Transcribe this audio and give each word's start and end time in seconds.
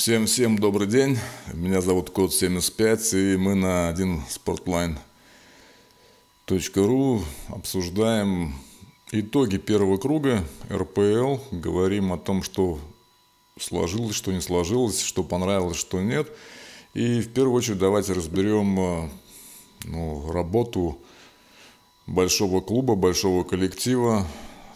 Всем-всем 0.00 0.56
добрый 0.58 0.86
день. 0.86 1.18
Меня 1.52 1.82
зовут 1.82 2.08
Код 2.08 2.32
75, 2.32 3.12
и 3.12 3.36
мы 3.36 3.54
на 3.54 3.90
один 3.90 4.22
sportline.ru 4.30 4.96
обсуждаем 7.48 8.54
итоги 9.12 9.58
первого 9.58 9.98
круга 9.98 10.42
РПЛ, 10.72 11.36
говорим 11.50 12.14
о 12.14 12.16
том, 12.16 12.42
что 12.42 12.78
сложилось, 13.58 14.16
что 14.16 14.32
не 14.32 14.40
сложилось, 14.40 15.02
что 15.02 15.22
понравилось, 15.22 15.76
что 15.76 16.00
нет. 16.00 16.32
И 16.94 17.20
в 17.20 17.30
первую 17.34 17.56
очередь 17.56 17.80
давайте 17.80 18.14
разберем 18.14 18.80
э, 18.80 19.10
ну, 19.84 20.32
работу 20.32 20.98
большого 22.06 22.62
клуба, 22.62 22.94
большого 22.94 23.44
коллектива. 23.44 24.26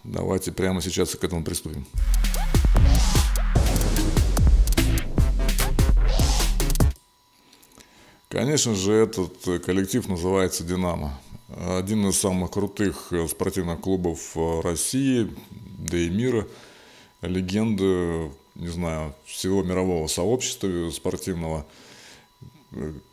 Давайте 0.04 0.52
прямо 0.52 0.82
сейчас 0.82 1.14
к 1.14 1.24
этому 1.24 1.42
приступим. 1.42 1.86
Конечно 8.34 8.74
же, 8.74 8.92
этот 8.92 9.62
коллектив 9.64 10.08
называется 10.08 10.64
«Динамо». 10.64 11.20
Один 11.56 12.08
из 12.08 12.18
самых 12.18 12.50
крутых 12.50 13.12
спортивных 13.30 13.80
клубов 13.80 14.36
России, 14.64 15.30
да 15.78 15.96
и 15.96 16.10
мира. 16.10 16.48
Легенда, 17.22 18.32
не 18.56 18.66
знаю, 18.66 19.14
всего 19.24 19.62
мирового 19.62 20.08
сообщества 20.08 20.90
спортивного. 20.90 21.64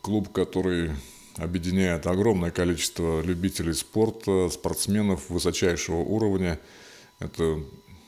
Клуб, 0.00 0.32
который 0.32 0.90
объединяет 1.36 2.08
огромное 2.08 2.50
количество 2.50 3.22
любителей 3.22 3.74
спорта, 3.74 4.48
спортсменов 4.48 5.30
высочайшего 5.30 5.98
уровня. 5.98 6.58
Это 7.20 7.60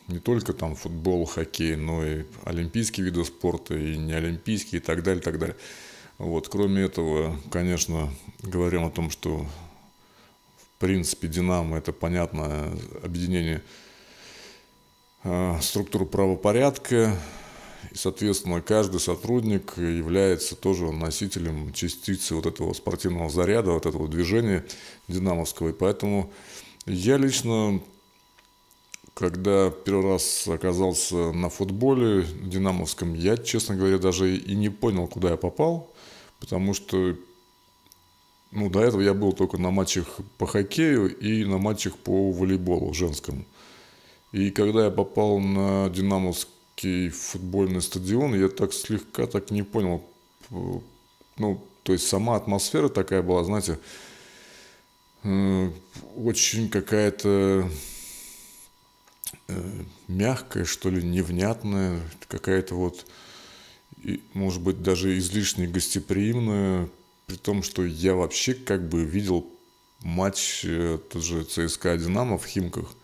не 0.09 0.19
только 0.19 0.53
там 0.53 0.75
футбол, 0.75 1.27
хоккей, 1.27 1.77
но 1.77 2.05
и 2.05 2.25
олимпийские 2.45 3.07
виды 3.07 3.25
спорта, 3.25 3.77
и 3.77 3.97
неолимпийские, 3.99 4.81
и 4.81 4.85
так 4.85 5.05
далее, 5.05 5.23
так 5.23 5.39
далее. 5.39 5.57
Вот, 6.25 6.49
кроме 6.49 6.85
этого, 6.85 7.39
конечно, 7.51 8.11
говорим 8.43 8.87
о 8.87 8.91
том, 8.91 9.11
что 9.11 9.45
в 10.57 10.79
принципе 10.79 11.29
«Динамо»– 11.29 11.77
это 11.79 11.93
понятное 11.93 12.73
объединение 13.03 13.63
э, 15.23 15.59
структур 15.61 16.07
правопорядка, 16.07 17.15
и, 17.91 17.95
соответственно, 17.95 18.63
каждый 18.63 19.01
сотрудник 19.01 19.77
является 19.77 20.57
тоже 20.57 20.91
носителем 20.93 21.75
частицы 21.75 22.35
вот 22.35 22.47
этого 22.47 22.73
спортивного 22.73 23.29
заряда, 23.29 23.73
вот 23.73 23.85
этого 23.85 24.09
движения 24.09 24.65
динамовского. 25.09 25.69
И 25.69 25.73
поэтому 25.75 26.33
я 26.87 27.19
лично, 27.19 27.83
когда 29.13 29.71
первый 29.71 30.13
раз 30.13 30.49
оказался 30.49 31.33
на 31.33 31.51
футболе 31.51 32.23
динамовском, 32.41 33.13
я, 33.13 33.37
честно 33.37 33.77
говоря, 33.77 33.99
даже 33.99 34.35
и 34.35 34.55
не 34.55 34.71
понял, 34.71 35.07
куда 35.07 35.29
я 35.29 35.37
попал 35.37 35.91
потому 36.45 36.75
что 36.75 37.17
ну, 38.51 38.69
до 38.69 38.83
этого 38.83 39.01
я 39.01 39.15
был 39.15 39.33
только 39.33 39.57
на 39.57 39.71
матчах 39.71 40.07
по 40.37 40.47
хоккею 40.47 41.17
и 41.17 41.45
на 41.47 41.57
матчах 41.57 41.97
по 41.97 42.31
волейболу 42.31 42.93
женскому. 42.93 43.45
И 44.31 44.51
когда 44.51 44.85
я 44.85 44.91
попал 44.91 45.41
на 45.41 45.89
Динамовский 45.89 47.09
футбольный 47.09 47.81
стадион, 47.81 48.35
я 48.35 48.49
так 48.49 48.75
слегка 48.75 49.27
так 49.27 49.51
не 49.51 49.63
понял, 49.63 50.05
ну, 50.51 51.65
то 51.83 51.93
есть 51.95 52.07
сама 52.07 52.37
атмосфера 52.37 52.89
такая 52.89 53.23
была, 53.23 53.43
знаете, 53.43 53.79
э, 55.23 55.71
очень 56.15 56.69
какая-то 56.69 57.69
э, 59.49 59.83
мягкая, 60.09 60.65
что 60.65 60.91
ли, 60.91 61.03
невнятная, 61.03 62.01
какая-то 62.29 62.75
вот 62.75 63.07
и, 64.05 64.23
может 64.35 64.63
быть, 64.63 64.83
даже 64.83 65.17
излишне 65.19 65.67
гостеприимную, 65.67 66.91
при 67.27 67.37
том, 67.37 67.63
что 67.63 67.85
я 67.85 68.15
вообще 68.15 68.55
как 68.55 68.87
бы 68.89 69.03
видел 69.03 69.47
матч 70.03 70.65
э, 70.65 70.99
тот 71.11 71.23
же 71.23 71.45
ЦСКА 71.45 71.97
«Динамо» 71.97 72.37
в 72.37 72.45
Химках, 72.45 72.95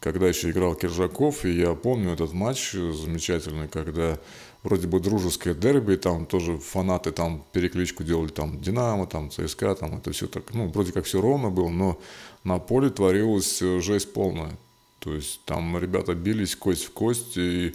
когда 0.00 0.28
еще 0.28 0.50
играл 0.50 0.76
Киржаков, 0.76 1.44
и 1.44 1.50
я 1.50 1.74
помню 1.74 2.12
этот 2.12 2.32
матч 2.32 2.72
замечательный, 2.72 3.66
когда 3.66 4.18
вроде 4.62 4.86
бы 4.86 5.00
дружеское 5.00 5.54
дерби, 5.54 5.96
там 5.96 6.24
тоже 6.26 6.56
фанаты 6.56 7.10
там 7.10 7.44
перекличку 7.52 8.04
делали, 8.04 8.28
там 8.28 8.60
«Динамо», 8.60 9.06
там 9.06 9.30
ЦСКА, 9.30 9.74
там 9.74 9.98
это 9.98 10.12
все 10.12 10.28
так, 10.28 10.54
ну, 10.54 10.68
вроде 10.68 10.92
как 10.92 11.04
все 11.04 11.20
ровно 11.20 11.50
было, 11.50 11.68
но 11.68 12.00
на 12.44 12.60
поле 12.60 12.90
творилась 12.90 13.60
э, 13.60 13.80
жесть 13.80 14.12
полная. 14.12 14.56
То 15.00 15.12
есть 15.14 15.44
там 15.44 15.76
ребята 15.78 16.14
бились 16.14 16.54
кость 16.54 16.84
в 16.84 16.92
кость, 16.92 17.36
и 17.36 17.74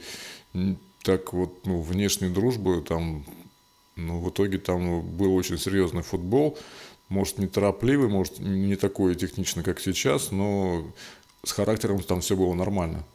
так 1.08 1.32
вот, 1.32 1.66
ну, 1.66 1.80
внешней 1.80 2.28
дружбы, 2.28 2.82
там, 2.82 3.26
ну, 3.96 4.20
в 4.20 4.30
итоге 4.30 4.58
там 4.58 5.02
был 5.02 5.34
очень 5.36 5.58
серьезный 5.58 6.02
футбол, 6.04 6.58
может, 7.08 7.38
не 7.38 7.48
торопливый, 7.48 8.10
может, 8.10 8.40
не 8.40 8.76
такой 8.76 9.16
техничный, 9.16 9.64
как 9.64 9.80
сейчас, 9.80 10.32
но 10.32 10.86
с 11.46 11.54
характером 11.54 12.04
там 12.04 12.20
все 12.20 12.36
было 12.36 12.54
нормально. 12.54 13.06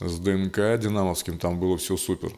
С 0.00 0.18
ДНК 0.18 0.80
динамовским 0.80 1.38
там 1.38 1.60
было 1.60 1.78
все 1.78 1.96
супер. 1.96 2.32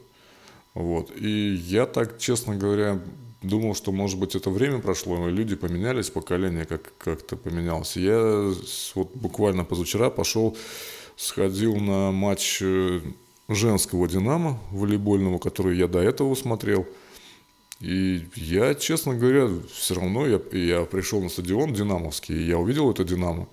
Вот. 0.74 1.10
И 1.16 1.54
я 1.54 1.86
так, 1.86 2.18
честно 2.18 2.54
говоря, 2.54 3.00
думал, 3.40 3.74
что, 3.74 3.92
может 3.92 4.18
быть, 4.18 4.34
это 4.34 4.50
время 4.50 4.80
прошло, 4.80 5.30
и 5.30 5.32
люди 5.32 5.56
поменялись, 5.56 6.10
поколение 6.10 6.66
как- 6.66 6.92
как-то 6.98 7.36
поменялось. 7.36 7.96
Я 7.96 8.52
вот 8.94 9.16
буквально 9.16 9.64
позавчера 9.64 10.10
пошел, 10.10 10.58
сходил 11.16 11.76
на 11.76 12.12
матч 12.12 12.58
э, 12.60 13.00
женского 13.54 14.08
«Динамо» 14.08 14.58
волейбольного, 14.70 15.38
который 15.38 15.76
я 15.76 15.88
до 15.88 16.00
этого 16.00 16.34
смотрел. 16.34 16.86
И 17.80 18.26
я, 18.36 18.74
честно 18.74 19.14
говоря, 19.14 19.48
все 19.72 19.94
равно 19.94 20.26
я, 20.26 20.40
я 20.52 20.84
пришел 20.84 21.20
на 21.22 21.28
стадион 21.28 21.72
«Динамовский», 21.72 22.36
и 22.36 22.46
я 22.46 22.58
увидел 22.58 22.90
это 22.90 23.04
«Динамо». 23.04 23.48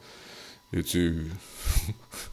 Эти, 0.72 1.32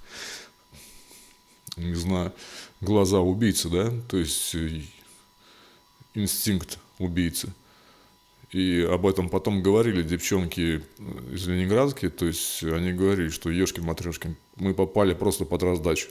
не 1.76 1.94
знаю, 1.94 2.32
глаза 2.80 3.20
убийцы, 3.20 3.68
да, 3.68 3.92
то 4.08 4.16
есть 4.16 4.54
э, 4.56 4.82
инстинкт 6.14 6.78
убийцы. 6.98 7.52
И 8.50 8.86
об 8.88 9.06
этом 9.06 9.28
потом 9.28 9.62
говорили 9.62 10.02
девчонки 10.02 10.82
из 11.32 11.46
Ленинградки, 11.46 12.08
то 12.08 12.26
есть 12.26 12.62
они 12.62 12.92
говорили, 12.92 13.28
что 13.28 13.50
ешкин 13.50 13.84
матрешкин, 13.84 14.36
мы 14.56 14.74
попали 14.74 15.14
просто 15.14 15.44
под 15.44 15.62
раздачу. 15.62 16.08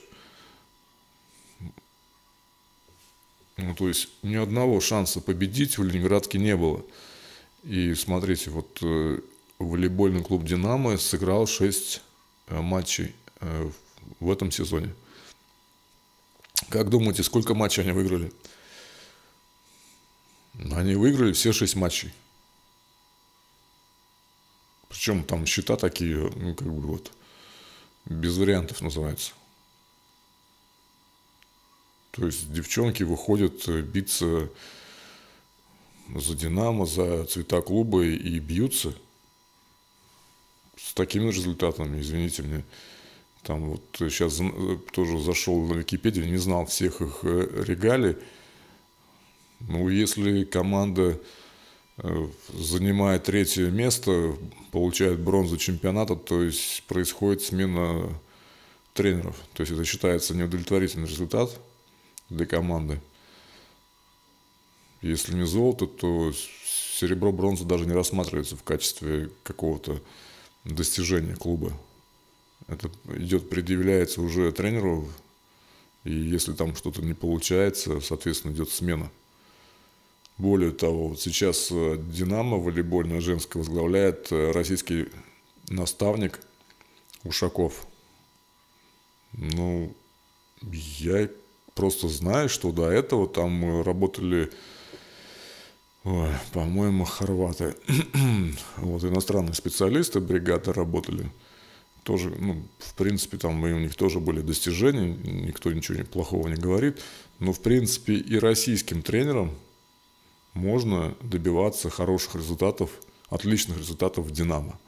Ну, 3.56 3.74
то 3.74 3.88
есть 3.88 4.08
ни 4.22 4.34
одного 4.34 4.80
шанса 4.80 5.20
победить 5.20 5.78
в 5.78 5.84
Ленинградке 5.84 6.38
не 6.38 6.56
было. 6.56 6.84
И 7.62 7.94
смотрите, 7.94 8.50
вот 8.50 8.78
э, 8.82 9.20
волейбольный 9.58 10.22
клуб 10.22 10.44
«Динамо» 10.44 10.98
сыграл 10.98 11.46
6 11.46 12.02
э, 12.48 12.60
матчей 12.60 13.14
э, 13.40 13.70
в 14.20 14.30
этом 14.30 14.50
сезоне. 14.50 14.92
Как 16.68 16.90
думаете, 16.90 17.22
сколько 17.22 17.54
матчей 17.54 17.82
они 17.82 17.92
выиграли? 17.92 18.32
Они 20.72 20.94
выиграли 20.94 21.32
все 21.32 21.52
6 21.52 21.76
матчей. 21.76 22.12
Причем 24.88 25.24
там 25.24 25.46
счета 25.46 25.76
такие, 25.76 26.16
ну, 26.36 26.54
как 26.54 26.68
бы 26.68 26.80
вот, 26.80 27.12
без 28.04 28.36
вариантов 28.36 28.80
называется. 28.80 29.32
То 32.14 32.26
есть 32.26 32.52
девчонки 32.52 33.02
выходят 33.02 33.68
э, 33.68 33.82
биться 33.82 34.48
за 36.14 36.36
«Динамо», 36.36 36.86
за 36.86 37.24
цвета 37.24 37.60
клуба 37.60 38.04
и 38.04 38.38
бьются 38.38 38.94
с 40.76 40.94
такими 40.94 41.30
результатами, 41.30 42.00
извините 42.00 42.42
мне. 42.42 42.64
Там 43.42 43.70
вот 43.70 43.82
сейчас 43.98 44.40
э, 44.40 44.78
тоже 44.92 45.18
зашел 45.18 45.66
на 45.66 45.74
Википедию, 45.74 46.30
не 46.30 46.36
знал 46.36 46.66
всех 46.66 47.00
их 47.00 47.20
э, 47.22 47.64
регалий. 47.66 48.16
Ну, 49.60 49.88
если 49.88 50.44
команда 50.44 51.18
занимает 52.52 53.22
третье 53.22 53.70
место, 53.70 54.36
получает 54.72 55.20
бронзу 55.20 55.56
чемпионата, 55.56 56.16
то 56.16 56.42
есть 56.42 56.82
происходит 56.88 57.40
смена 57.40 58.20
тренеров. 58.94 59.36
То 59.54 59.62
есть 59.62 59.72
это 59.72 59.84
считается 59.84 60.34
неудовлетворительный 60.34 61.08
результат– 61.08 61.58
для 62.30 62.46
команды. 62.46 63.00
Если 65.02 65.34
не 65.34 65.46
золото, 65.46 65.86
то 65.86 66.32
серебро, 66.32 67.32
бронза 67.32 67.64
даже 67.64 67.84
не 67.86 67.92
рассматривается 67.92 68.56
в 68.56 68.62
качестве 68.62 69.30
какого-то 69.42 70.00
достижения 70.64 71.34
клуба. 71.34 71.72
Это 72.68 72.90
идет, 73.16 73.50
предъявляется 73.50 74.22
уже 74.22 74.50
тренеру, 74.52 75.08
и 76.04 76.12
если 76.12 76.54
там 76.54 76.74
что-то 76.74 77.02
не 77.02 77.12
получается, 77.12 78.00
соответственно, 78.00 78.52
идет 78.52 78.70
смена. 78.70 79.10
Более 80.38 80.72
того, 80.72 81.08
вот 81.08 81.20
сейчас 81.20 81.68
э, 81.70 81.96
«Динамо» 81.98 82.56
волейбольная 82.56 83.20
женская 83.20 83.60
возглавляет 83.60 84.32
э, 84.32 84.50
российский 84.50 85.08
наставник 85.68 86.40
Ушаков. 87.22 87.86
Ну, 89.32 89.94
я 90.62 91.28
просто 91.74 92.08
знаю, 92.08 92.48
что 92.48 92.72
до 92.72 92.90
этого 92.90 93.28
там 93.28 93.82
работали, 93.82 94.50
ой, 96.04 96.30
по-моему, 96.52 97.04
хорваты. 97.04 97.74
вот 98.76 99.04
иностранные 99.04 99.54
специалисты, 99.54 100.20
бригады 100.20 100.72
работали. 100.72 101.30
Тоже, 102.02 102.30
ну, 102.38 102.62
в 102.78 102.94
принципе, 102.94 103.38
там 103.38 103.66
и 103.66 103.72
у 103.72 103.78
них 103.78 103.94
тоже 103.94 104.20
были 104.20 104.40
достижения, 104.40 105.14
никто 105.14 105.72
ничего 105.72 106.04
плохого 106.04 106.48
не 106.48 106.56
говорит. 106.56 107.00
Но, 107.38 107.52
в 107.52 107.60
принципе, 107.60 108.14
и 108.14 108.38
российским 108.38 109.02
тренерам 109.02 109.56
можно 110.52 111.14
добиваться 111.22 111.90
хороших 111.90 112.36
результатов, 112.36 112.90
отличных 113.28 113.78
результатов 113.78 114.26
в 114.26 114.30
«Динамо». 114.30 114.78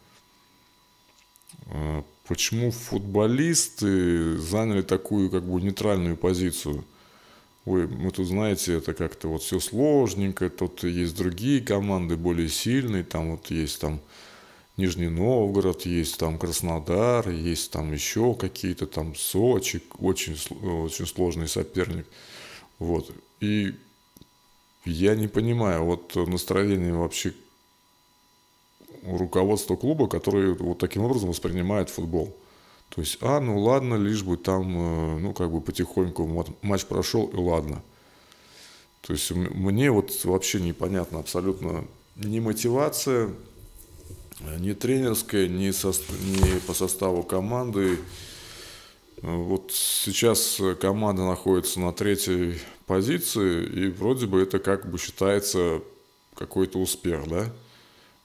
Почему 2.27 2.73
футболисты 2.73 4.37
заняли 4.39 4.83
такую 4.83 5.31
как 5.31 5.45
бы 5.45 5.61
нейтральную 5.61 6.17
позицию? 6.17 6.85
Ой, 7.65 7.87
мы 7.87 8.11
тут, 8.11 8.27
знаете, 8.27 8.75
это 8.75 8.95
как-то 8.95 9.29
вот 9.29 9.43
все 9.43 9.61
сложненько, 9.61 10.51
тут 10.51 10.85
есть 10.85 11.17
другие 11.17 11.61
команды 11.61 12.17
более 12.17 12.49
сильные, 12.49 13.05
там 13.05 13.33
вот 13.33 13.51
есть 13.51 13.81
там 13.81 14.01
Нижний 14.77 15.09
Новгород, 15.09 15.87
есть 15.87 16.19
там 16.19 16.39
Краснодар, 16.39 17.29
есть 17.31 17.71
там 17.71 17.93
еще 17.93 18.35
какие-то 18.35 18.87
там 18.87 19.15
Сочи, 19.15 19.83
очень, 19.99 20.37
очень 20.61 21.07
сложный 21.07 21.49
соперник. 21.49 22.07
Вот. 22.79 23.11
И 23.41 23.75
я 24.85 25.15
не 25.15 25.29
понимаю 25.29 25.85
вот 25.85 26.15
настроение 26.15 26.93
вообще 26.93 27.35
руководства 29.05 29.77
клуба, 29.77 30.09
который 30.09 30.55
вот 30.55 30.79
таким 30.79 31.03
образом 31.03 31.31
воспринимает 31.31 31.91
футбол. 31.91 32.37
То 32.91 33.01
есть, 33.01 33.19
а, 33.21 33.41
ну 33.41 33.59
ладно, 33.59 33.95
лишь 33.97 34.23
бы 34.23 34.37
там, 34.37 35.17
э, 35.17 35.19
ну 35.19 35.33
как 35.33 35.51
бы 35.51 35.61
потихоньку 35.61 36.47
матч 36.63 36.85
прошел 36.85 37.27
и 37.27 37.37
ладно. 37.37 37.83
То 39.03 39.13
есть 39.13 39.31
мне 39.31 39.91
вот 39.91 40.25
вообще 40.25 40.61
непонятно 40.61 41.21
абсолютно 41.21 41.85
ни 42.17 42.41
мотивация, 42.41 43.31
ни 44.59 44.73
тренерская, 44.73 45.49
ни, 45.49 45.71
со, 45.71 45.89
ни 45.89 46.59
по 46.61 46.75
составу 46.75 47.23
команды. 47.23 47.99
Вот 49.23 49.73
сейчас 49.73 50.61
команда 50.81 51.25
находится 51.27 51.81
на 51.81 51.93
третьей 51.93 52.61
позиции, 52.87 53.65
и 53.65 53.89
вроде 53.89 54.27
бы 54.27 54.43
это 54.43 54.59
как 54.59 54.91
бы 54.91 54.99
считается 54.99 55.83
какой-то 56.35 56.79
успех, 56.79 57.29
да? 57.29 57.53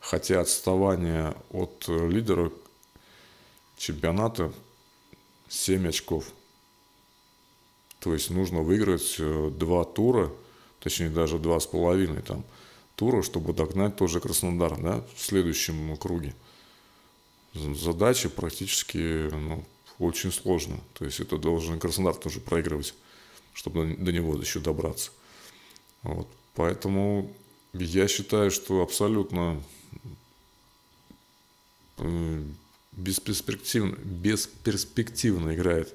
Хотя 0.01 0.41
отставание 0.41 1.33
от 1.51 1.85
э, 1.87 2.09
лидера 2.09 2.51
чемпионата 3.77 4.51
7 5.47 5.87
очков. 5.87 6.25
То 7.99 8.13
есть 8.13 8.31
нужно 8.31 8.61
выиграть 8.61 9.15
э, 9.19 9.51
два 9.51 9.85
тура, 9.85 10.31
точнее 10.79 11.09
даже 11.09 11.37
два 11.37 11.59
с 11.59 11.67
половиной 11.67 12.23
там 12.23 12.43
тура, 12.95 13.21
чтобы 13.21 13.53
догнать 13.53 13.95
тоже 13.95 14.19
Краснодар 14.19 14.79
да, 14.81 15.05
в 15.15 15.21
следующем 15.21 15.95
круге. 15.97 16.35
Задача 17.53 18.29
практически 18.29 19.29
ну, 19.31 19.63
очень 19.99 20.31
сложная. 20.31 20.79
То 20.95 21.05
есть 21.05 21.19
это 21.19 21.37
должен 21.37 21.79
Краснодар 21.79 22.15
тоже 22.15 22.39
проигрывать, 22.39 22.95
чтобы 23.53 23.95
до 23.97 24.11
него 24.11 24.35
еще 24.35 24.59
добраться. 24.59 25.11
Вот. 26.01 26.27
Поэтому 26.55 27.31
я 27.73 28.07
считаю, 28.07 28.51
что 28.51 28.81
абсолютно 28.81 29.61
бесперспективно, 32.91 33.95
бесперспективно 34.03 35.55
играет 35.55 35.93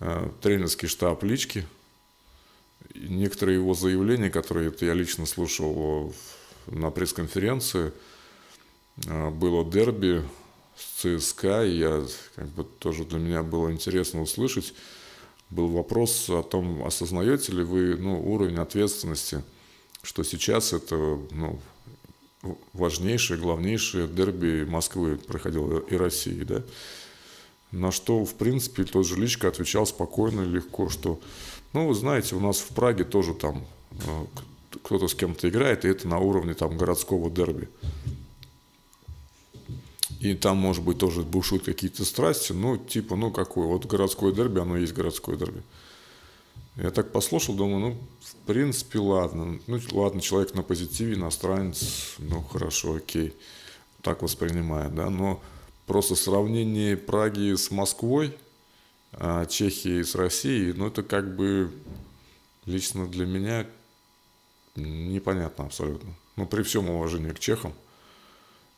э, 0.00 0.30
тренерский 0.40 0.88
штаб 0.88 1.22
Лички. 1.22 1.66
Некоторые 2.94 3.56
его 3.56 3.74
заявления, 3.74 4.30
которые 4.30 4.72
я 4.80 4.94
лично 4.94 5.26
слушал 5.26 6.14
на 6.66 6.90
пресс-конференции, 6.90 7.92
э, 9.06 9.30
было 9.30 9.70
дерби 9.70 10.24
с 10.76 11.02
ЦСКА, 11.02 11.64
и 11.64 11.78
я, 11.78 12.04
как 12.36 12.48
бы, 12.48 12.64
тоже 12.64 13.04
для 13.04 13.18
меня 13.18 13.42
было 13.42 13.72
интересно 13.72 14.22
услышать, 14.22 14.74
был 15.50 15.68
вопрос 15.68 16.28
о 16.30 16.42
том, 16.42 16.84
осознаете 16.84 17.52
ли 17.52 17.62
вы 17.62 17.96
ну, 17.96 18.20
уровень 18.32 18.58
ответственности, 18.58 19.42
что 20.02 20.22
сейчас 20.22 20.72
это 20.72 20.94
ну, 20.96 21.60
важнейшее, 22.72 23.38
главнейшее 23.38 24.06
дерби 24.06 24.64
Москвы 24.64 25.16
проходило 25.16 25.80
и 25.80 25.96
России, 25.96 26.42
да. 26.44 26.62
На 27.70 27.92
что, 27.92 28.24
в 28.24 28.34
принципе, 28.34 28.84
тот 28.84 29.06
же 29.06 29.16
Личко 29.16 29.48
отвечал 29.48 29.86
спокойно 29.86 30.42
и 30.42 30.48
легко, 30.48 30.88
что, 30.88 31.20
ну, 31.72 31.88
вы 31.88 31.94
знаете, 31.94 32.34
у 32.34 32.40
нас 32.40 32.58
в 32.58 32.68
Праге 32.68 33.04
тоже 33.04 33.34
там 33.34 33.66
э, 33.90 34.24
кто-то 34.84 35.08
с 35.08 35.14
кем-то 35.14 35.48
играет, 35.48 35.84
и 35.84 35.88
это 35.88 36.08
на 36.08 36.18
уровне 36.18 36.54
там 36.54 36.78
городского 36.78 37.30
дерби. 37.30 37.68
И 40.20 40.34
там, 40.34 40.56
может 40.56 40.82
быть, 40.82 40.98
тоже 40.98 41.22
бушуют 41.22 41.64
какие-то 41.64 42.04
страсти, 42.04 42.52
ну, 42.52 42.76
типа, 42.76 43.16
ну, 43.16 43.30
какое, 43.30 43.66
вот 43.66 43.84
городское 43.84 44.32
дерби, 44.32 44.60
оно 44.60 44.76
есть 44.78 44.94
городское 44.94 45.36
дерби. 45.36 45.62
Я 46.78 46.92
так 46.92 47.10
послушал, 47.10 47.56
думаю, 47.56 47.80
ну, 47.80 47.96
в 48.20 48.46
принципе, 48.46 49.00
ладно. 49.00 49.58
Ну, 49.66 49.80
ладно, 49.90 50.20
человек 50.20 50.54
на 50.54 50.62
позитиве, 50.62 51.14
иностранец, 51.14 52.14
ну, 52.18 52.40
хорошо, 52.40 52.94
окей. 52.94 53.34
Так 54.00 54.22
воспринимает, 54.22 54.94
да. 54.94 55.10
Но 55.10 55.42
просто 55.86 56.14
сравнение 56.14 56.96
Праги 56.96 57.56
с 57.56 57.72
Москвой, 57.72 58.32
а 59.12 59.44
Чехии 59.46 60.04
с 60.04 60.14
Россией, 60.14 60.72
ну, 60.72 60.86
это 60.86 61.02
как 61.02 61.34
бы 61.34 61.72
лично 62.64 63.08
для 63.08 63.26
меня 63.26 63.66
непонятно 64.76 65.64
абсолютно. 65.64 66.14
Ну, 66.36 66.46
при 66.46 66.62
всем 66.62 66.88
уважении 66.88 67.30
к 67.30 67.40
чехам. 67.40 67.74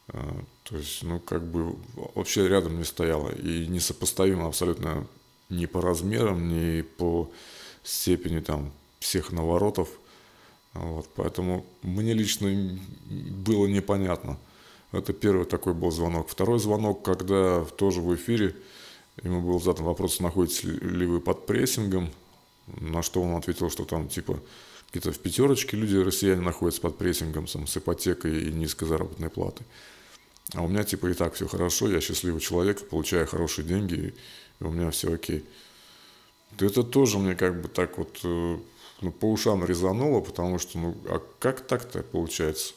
А, 0.09 0.43
то 0.63 0.79
есть, 0.79 1.03
ну, 1.03 1.21
как 1.21 1.45
бы 1.45 1.77
вообще 2.15 2.49
рядом 2.49 2.79
не 2.79 2.85
стояло. 2.85 3.31
И 3.31 3.67
несопоставимо 3.67 4.47
абсолютно 4.47 5.07
ни 5.51 5.67
по 5.67 5.83
размерам, 5.83 6.49
ни 6.49 6.81
по 6.81 7.31
степени 7.83 8.41
там 8.41 8.73
всех 8.99 9.33
наворотов. 9.33 9.89
Вот, 10.75 11.09
поэтому 11.17 11.67
мне 11.83 12.13
лично 12.13 12.79
было 13.09 13.67
непонятно. 13.67 14.39
Это 14.93 15.13
первый 15.13 15.47
такой 15.47 15.75
был 15.75 15.91
звонок. 15.91 16.29
Второй 16.29 16.59
звонок, 16.59 17.05
когда 17.05 17.65
тоже 17.65 18.01
в 18.01 18.15
эфире 18.15 18.55
ему 19.23 19.41
был 19.41 19.61
задан 19.61 19.85
вопрос, 19.85 20.21
находитесь 20.21 20.65
ли 20.65 21.07
вы 21.07 21.21
под 21.21 21.47
прессингом, 21.47 22.11
на 22.67 23.03
что 23.03 23.23
он 23.23 23.37
ответил, 23.37 23.71
что 23.71 23.85
там 23.85 24.09
типа 24.09 24.41
где-то 24.93 25.13
в 25.13 25.19
пятерочке 25.19 25.77
люди, 25.77 25.97
россияне, 25.97 26.41
находятся 26.41 26.81
под 26.81 26.99
прессингом 26.99 27.47
там, 27.47 27.67
с 27.67 27.77
ипотекой 27.77 28.49
и 28.49 28.53
низкой 28.53 28.87
заработной 28.87 29.31
платой. 29.31 29.67
А 30.55 30.63
у 30.63 30.69
меня 30.69 30.83
типа 30.83 31.07
и 31.07 31.15
так 31.15 31.35
все 31.35 31.47
хорошо, 31.47 31.89
я 31.89 32.01
счастливый 32.01 32.41
человек, 32.41 32.89
получаю 32.89 33.27
хорошие 33.27 33.67
деньги, 33.67 34.15
и 34.61 34.65
у 34.65 34.71
меня 34.71 34.91
все 34.91 35.13
окей 35.15 35.45
это 36.59 36.83
тоже 36.83 37.19
мне 37.19 37.35
как 37.35 37.61
бы 37.61 37.69
так 37.69 37.99
вот 37.99 38.21
э, 38.25 38.59
ну, 39.01 39.13
по 39.13 39.31
ушам 39.31 39.65
резануло, 39.65 40.21
потому 40.21 40.59
что, 40.59 40.79
ну, 40.79 40.97
а 41.07 41.23
как 41.39 41.61
так-то 41.67 42.03
получается? 42.03 42.75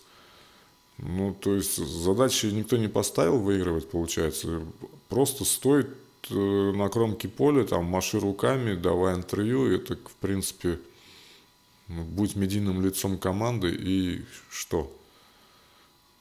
Ну, 0.97 1.33
то 1.33 1.55
есть 1.55 1.75
задачи 1.77 2.45
никто 2.47 2.77
не 2.77 2.87
поставил 2.87 3.39
выигрывать, 3.39 3.89
получается. 3.89 4.61
Просто 5.09 5.43
стоит 5.43 5.89
э, 6.29 6.33
на 6.33 6.87
кромке 6.89 7.27
поля, 7.27 7.65
там, 7.65 7.85
маши 7.85 8.19
руками, 8.19 8.75
давай 8.75 9.15
интервью, 9.15 9.71
это, 9.71 9.95
в 9.95 10.15
принципе, 10.21 10.79
ну, 11.87 12.03
будь 12.03 12.35
медийным 12.35 12.83
лицом 12.85 13.17
команды, 13.17 13.73
и 13.73 14.23
что? 14.49 14.91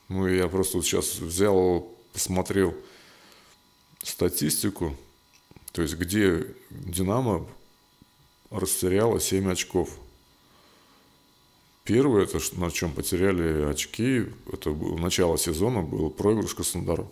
Ну, 0.09 0.27
я 0.27 0.49
просто 0.49 0.79
вот 0.79 0.87
сейчас 0.87 1.17
взял, 1.17 1.89
посмотрел 2.13 2.75
статистику, 4.03 4.97
то 5.73 5.83
есть, 5.83 5.95
где 5.97 6.47
Динамо 6.71 7.47
растеряла 8.51 9.21
7 9.21 9.51
очков. 9.51 9.99
Первое, 11.85 12.25
это 12.25 12.39
на 12.53 12.71
чем 12.71 12.93
потеряли 12.93 13.65
очки, 13.65 14.27
это 14.53 14.71
было, 14.71 14.97
начало 14.99 15.37
сезона 15.37 15.83
был 15.83 16.11
проигрыш 16.11 16.55
Краснодару. 16.55 17.11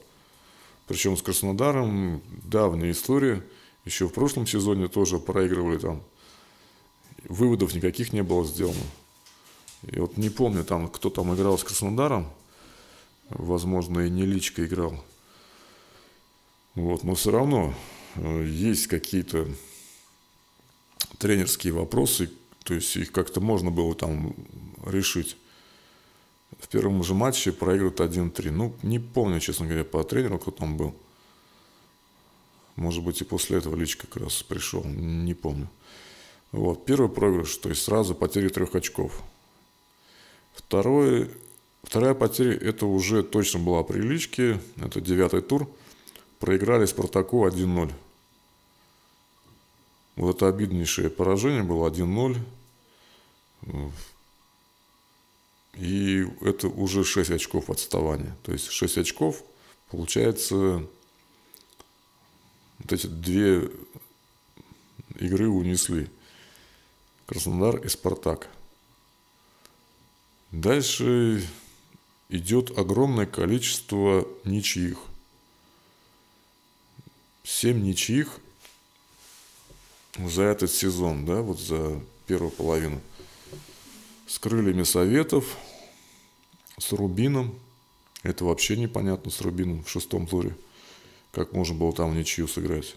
Причем 0.86 1.16
с 1.16 1.22
Краснодаром 1.22 2.22
давняя 2.44 2.90
история. 2.92 3.44
Еще 3.84 4.06
в 4.06 4.12
прошлом 4.12 4.46
сезоне 4.46 4.88
тоже 4.88 5.18
проигрывали 5.18 5.78
там. 5.78 6.02
Выводов 7.24 7.74
никаких 7.74 8.12
не 8.12 8.22
было 8.22 8.44
сделано. 8.44 8.76
И 9.90 9.98
вот 9.98 10.18
не 10.18 10.28
помню, 10.28 10.64
там, 10.64 10.88
кто 10.88 11.08
там 11.08 11.34
играл 11.34 11.58
с 11.58 11.64
Краснодаром. 11.64 12.28
Возможно, 13.30 14.00
и 14.00 14.10
не 14.10 14.26
Личка 14.26 14.66
играл. 14.66 15.02
Вот, 16.74 17.02
но 17.04 17.14
все 17.14 17.30
равно 17.30 17.74
есть 18.16 18.86
какие-то 18.86 19.48
тренерские 21.18 21.72
вопросы, 21.72 22.30
то 22.64 22.74
есть 22.74 22.96
их 22.96 23.12
как-то 23.12 23.40
можно 23.40 23.70
было 23.70 23.94
там 23.94 24.34
решить. 24.84 25.36
В 26.58 26.68
первом 26.68 27.02
же 27.04 27.14
матче 27.14 27.52
проигрывают 27.52 28.00
1-3. 28.00 28.50
Ну, 28.50 28.74
не 28.82 28.98
помню, 28.98 29.40
честно 29.40 29.66
говоря, 29.66 29.84
по 29.84 30.02
тренеру, 30.02 30.38
кто 30.38 30.50
там 30.50 30.76
был. 30.76 30.94
Может 32.76 33.04
быть, 33.04 33.20
и 33.20 33.24
после 33.24 33.58
этого 33.58 33.76
Лич 33.76 33.96
как 33.96 34.16
раз 34.16 34.42
пришел, 34.42 34.84
не 34.84 35.34
помню. 35.34 35.68
Вот, 36.52 36.84
первый 36.84 37.08
проигрыш, 37.08 37.56
то 37.58 37.68
есть 37.68 37.82
сразу 37.82 38.14
потеря 38.14 38.48
трех 38.48 38.74
очков. 38.74 39.22
Второй, 40.54 41.30
вторая 41.82 42.14
потеря, 42.14 42.56
это 42.56 42.86
уже 42.86 43.22
точно 43.22 43.60
была 43.60 43.84
прилички, 43.84 44.58
это 44.76 45.00
девятый 45.00 45.42
тур. 45.42 45.70
Проиграли 46.40 46.86
Спартаку 46.86 47.46
1-0. 47.46 47.92
Вот 50.16 50.36
это 50.36 50.48
обиднейшее 50.48 51.10
поражение 51.10 51.62
было 51.62 51.88
1-0. 51.88 52.36
И 55.74 56.26
это 56.40 56.68
уже 56.68 57.04
6 57.04 57.30
очков 57.30 57.70
отставания. 57.70 58.36
То 58.42 58.52
есть 58.52 58.70
6 58.70 58.98
очков, 58.98 59.44
получается, 59.90 60.86
вот 62.78 62.92
эти 62.92 63.06
две 63.06 63.70
игры 65.18 65.48
унесли. 65.48 66.08
Краснодар 67.26 67.76
и 67.76 67.88
Спартак. 67.88 68.48
Дальше 70.50 71.46
идет 72.30 72.76
огромное 72.78 73.26
количество 73.26 74.26
ничьих. 74.44 74.98
Семь 77.42 77.82
ничьих 77.82 78.38
за 80.18 80.42
этот 80.42 80.70
сезон, 80.70 81.24
да, 81.24 81.40
вот 81.42 81.58
за 81.58 82.00
первую 82.26 82.50
половину. 82.50 83.00
С 84.26 84.38
крыльями 84.38 84.82
Советов, 84.82 85.56
с 86.78 86.92
Рубином. 86.92 87.58
Это 88.22 88.44
вообще 88.44 88.76
непонятно 88.76 89.30
с 89.30 89.40
Рубином 89.40 89.82
в 89.82 89.88
шестом 89.88 90.26
туре. 90.26 90.56
Как 91.32 91.52
можно 91.52 91.74
было 91.74 91.92
там 91.92 92.16
ничью 92.16 92.48
сыграть. 92.48 92.96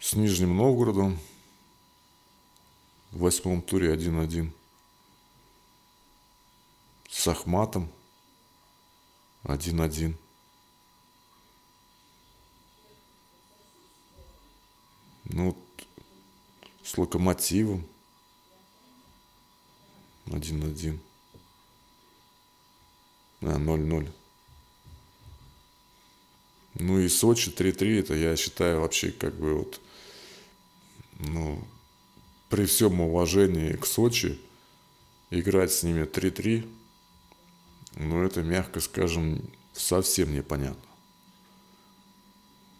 С 0.00 0.14
Нижним 0.14 0.56
Новгородом, 0.56 1.18
в 3.10 3.18
восьмом 3.18 3.62
туре 3.62 3.92
1-1. 3.94 4.50
С 7.10 7.26
Ахматом 7.26 7.90
1-1. 9.44 10.14
Ну, 15.28 15.56
с 16.82 16.96
Локомотивом 16.96 17.86
1-1. 20.26 20.98
А, 23.40 23.56
0-0. 23.58 24.10
Ну 26.74 26.98
и 27.00 27.08
Сочи 27.08 27.50
3-3, 27.50 28.00
это 28.00 28.14
я 28.14 28.36
считаю 28.36 28.80
вообще 28.80 29.10
как 29.10 29.34
бы 29.34 29.54
вот, 29.54 29.80
ну, 31.18 31.62
при 32.48 32.66
всем 32.66 33.00
уважении 33.00 33.72
к 33.72 33.84
Сочи, 33.84 34.40
играть 35.30 35.72
с 35.72 35.82
ними 35.82 36.04
3-3, 36.04 36.68
ну 37.96 38.22
это, 38.22 38.42
мягко 38.42 38.80
скажем, 38.80 39.42
совсем 39.72 40.32
непонятно. 40.32 40.87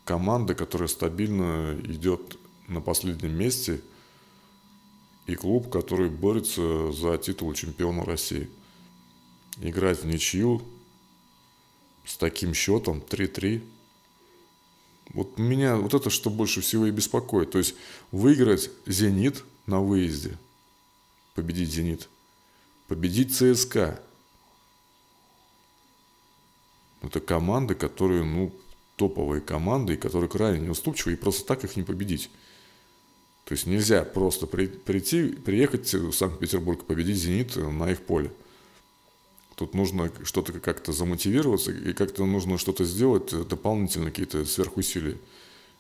Команда, 0.09 0.55
которая 0.55 0.89
стабильно 0.89 1.79
идет 1.85 2.39
на 2.67 2.81
последнем 2.81 3.37
месте, 3.37 3.83
и 5.27 5.35
клуб, 5.35 5.69
который 5.69 6.09
борется 6.09 6.93
за 6.93 7.19
титул 7.19 7.53
чемпиона 7.53 8.07
России. 8.07 8.49
Играть 9.61 10.03
в 10.03 10.07
ничью 10.07 10.63
с 12.07 12.17
таким 12.17 12.55
счетом 12.55 13.03
3-3 13.07 13.63
вот 15.11 15.39
меня 15.39 15.77
вот 15.77 15.93
это 15.93 16.09
что 16.09 16.31
больше 16.31 16.63
всего 16.63 16.87
и 16.87 16.91
беспокоит. 16.91 17.51
То 17.51 17.59
есть 17.59 17.75
выиграть 18.11 18.71
«Зенит» 18.87 19.45
на 19.67 19.83
выезде, 19.83 20.39
победить 21.35 21.71
«Зенит», 21.71 22.09
победить 22.87 23.37
ЦСКА. 23.37 24.03
Это 27.03 27.21
команды, 27.21 27.75
которые, 27.75 28.25
ну, 28.25 28.55
топовые 28.99 29.41
команды, 29.41 29.97
которые 29.97 30.29
крайне 30.29 30.67
неуступчивы, 30.67 31.13
и 31.13 31.17
просто 31.17 31.47
так 31.47 31.65
их 31.65 31.77
не 31.77 31.85
победить. 31.85 32.31
То 33.45 33.55
есть 33.55 33.65
нельзя 33.65 34.05
просто 34.05 34.47
прийти, 34.47 35.29
приехать 35.29 35.95
в 35.95 36.13
Санкт-Петербург, 36.13 36.85
победить 36.85 37.17
«Зенит» 37.17 37.57
на 37.57 37.91
их 37.91 38.03
поле. 38.03 38.31
Тут 39.55 39.75
нужно 39.75 40.13
что-то 40.25 40.53
как-то 40.61 40.93
замотивироваться, 40.93 41.73
и 41.73 41.93
как-то 41.93 42.27
нужно 42.27 42.59
что-то 42.59 42.85
сделать, 42.85 43.33
э, 43.33 43.45
дополнительно 43.45 44.11
какие-то 44.11 44.45
сверхусилия, 44.45 45.17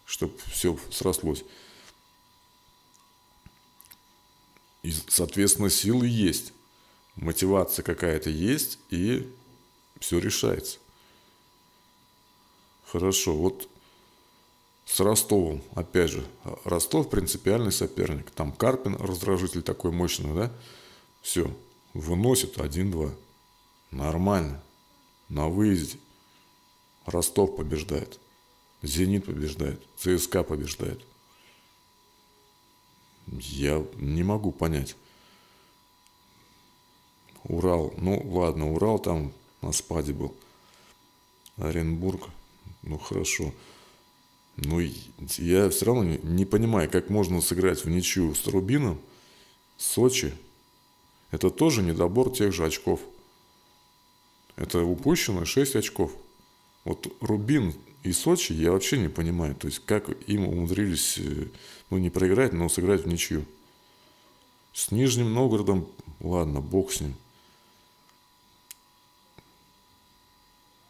чтобы 0.05 0.35
все 0.47 0.79
срослось. 0.91 1.45
И, 4.83 4.93
соответственно, 5.09 5.71
силы 5.71 6.09
есть, 6.09 6.53
мотивация 7.17 7.83
какая-то 7.83 8.31
есть, 8.31 8.79
и 8.91 9.31
все 10.01 10.19
решается. 10.19 10.79
Хорошо, 12.91 13.35
вот 13.35 13.69
с 14.87 14.99
Ростовом, 15.01 15.63
опять 15.75 16.11
же, 16.11 16.27
Ростов 16.65 17.11
принципиальный 17.11 17.73
соперник. 17.73 18.31
Там 18.31 18.51
Карпин, 18.51 18.97
раздражитель 18.97 19.61
такой 19.63 19.93
мощный, 19.93 20.35
да? 20.35 20.51
Все, 21.21 21.55
выносит 21.93 22.57
1-2. 22.57 23.15
Нормально. 23.91 24.63
На 25.29 25.49
выезде. 25.49 25.99
Ростов 27.05 27.57
побеждает. 27.57 28.19
Зенит 28.83 29.27
побеждает. 29.27 29.83
ЦСКА 29.97 30.43
побеждает. 30.43 31.05
Я 33.27 33.85
не 33.97 34.23
могу 34.23 34.51
понять. 34.51 34.97
Урал. 37.45 37.93
Ну, 37.99 38.19
ладно, 38.31 38.73
Урал 38.73 38.99
там 38.99 39.35
на 39.61 39.73
спаде 39.73 40.15
был. 40.15 40.35
Оренбург. 41.59 42.31
Ну, 42.83 42.99
хорошо. 42.99 43.53
Но 44.57 44.81
я 44.81 45.69
все 45.71 45.87
равно 45.87 46.05
не 46.05 46.45
понимаю, 46.45 46.91
как 46.91 47.11
можно 47.11 47.41
сыграть 47.41 47.85
в 47.85 47.89
ничью 47.89 48.35
с 48.35 48.47
Рубином, 48.47 49.01
Сочи. 49.77 50.35
Это 51.31 51.51
тоже 51.51 51.83
недобор 51.83 52.33
тех 52.33 52.53
же 52.53 52.65
очков. 52.65 53.01
Это 54.57 54.83
упущено 54.83 55.45
6 55.45 55.77
очков. 55.77 56.11
Вот 56.85 57.07
Рубин 57.21 57.75
и 58.03 58.13
Сочи 58.13 58.53
я 58.53 58.73
вообще 58.73 58.99
не 58.99 59.09
понимаю. 59.09 59.55
То 59.55 59.69
есть, 59.69 59.81
как 59.85 60.09
им 60.27 60.49
умудрились, 60.49 61.19
э, 61.19 61.47
ну, 61.91 61.99
не 61.99 62.11
проиграть, 62.11 62.53
но 62.53 62.69
сыграть 62.69 63.05
в 63.05 63.07
ничью. 63.07 63.45
С 64.73 64.91
Нижним 64.91 65.33
Новгородом, 65.33 65.87
ладно, 66.21 66.61
бог 66.61 66.93
с 66.93 67.01
ним. 67.01 67.15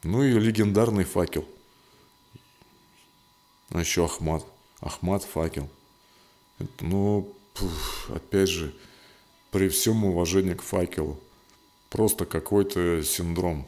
Ну 0.02 0.22
и 0.22 0.38
легендарный 0.38 1.04
факел. 1.04 1.46
А 3.70 3.80
еще 3.80 4.04
Ахмат. 4.04 4.44
Ахмат 4.80 5.24
факел. 5.24 5.68
Ну, 6.80 7.34
пух, 7.54 8.10
опять 8.10 8.48
же, 8.48 8.74
при 9.50 9.68
всем 9.68 10.04
уважении 10.04 10.54
к 10.54 10.62
факелу 10.62 11.18
просто 11.90 12.26
какой-то 12.26 13.02
синдром 13.02 13.66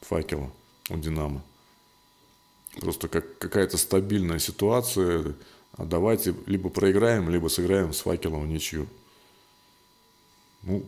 факела 0.00 0.50
у 0.88 0.96
Динамо. 0.96 1.42
Просто 2.76 3.08
как 3.08 3.38
какая-то 3.38 3.76
стабильная 3.78 4.38
ситуация. 4.38 5.34
А 5.76 5.84
давайте 5.84 6.34
либо 6.46 6.68
проиграем, 6.68 7.30
либо 7.30 7.48
сыграем 7.48 7.92
с 7.92 8.00
факелом 8.00 8.42
в 8.42 8.48
ничью. 8.48 8.86
Ну, 10.62 10.84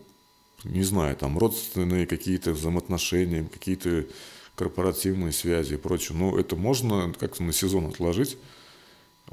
не 0.65 0.83
знаю, 0.83 1.17
там 1.17 1.39
родственные 1.39 2.07
какие-то 2.07 2.53
взаимоотношения, 2.53 3.45
какие-то 3.45 4.07
корпоративные 4.55 5.33
связи 5.33 5.75
и 5.75 5.79
прочее. 5.79 6.17
Но 6.17 6.39
это 6.39 6.57
можно 6.57 7.13
как-то 7.19 7.43
на 7.43 7.53
сезон 7.53 7.87
отложить. 7.87 8.37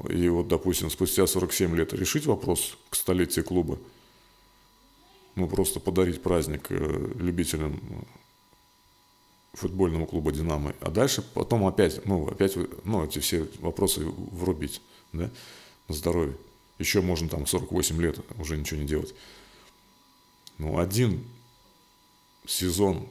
И 0.08 0.28
вот, 0.28 0.48
допустим, 0.48 0.90
спустя 0.90 1.26
47 1.26 1.76
лет 1.76 1.92
решить 1.92 2.26
вопрос 2.26 2.76
к 2.88 2.96
столетию 2.96 3.44
клуба– 3.44 3.78
ну, 5.40 5.48
просто 5.48 5.80
подарить 5.80 6.22
праздник 6.22 6.66
э, 6.70 7.12
любителям 7.18 7.80
футбольного 9.52 10.06
клуба 10.06 10.32
«Динамо», 10.32 10.74
а 10.80 10.90
дальше 10.90 11.22
потом 11.22 11.66
опять, 11.66 12.04
ну, 12.06 12.28
опять, 12.28 12.56
ну, 12.84 13.04
эти 13.04 13.18
все 13.18 13.48
вопросы 13.60 14.04
врубить, 14.04 14.80
да, 15.12 15.30
на 15.88 15.94
здоровье. 15.94 16.36
Еще 16.78 17.00
можно 17.00 17.28
там 17.28 17.46
48 17.46 18.00
лет 18.00 18.18
уже 18.38 18.56
ничего 18.56 18.80
не 18.80 18.86
делать. 18.86 19.14
Ну, 20.58 20.78
один 20.78 21.24
сезон 22.46 23.08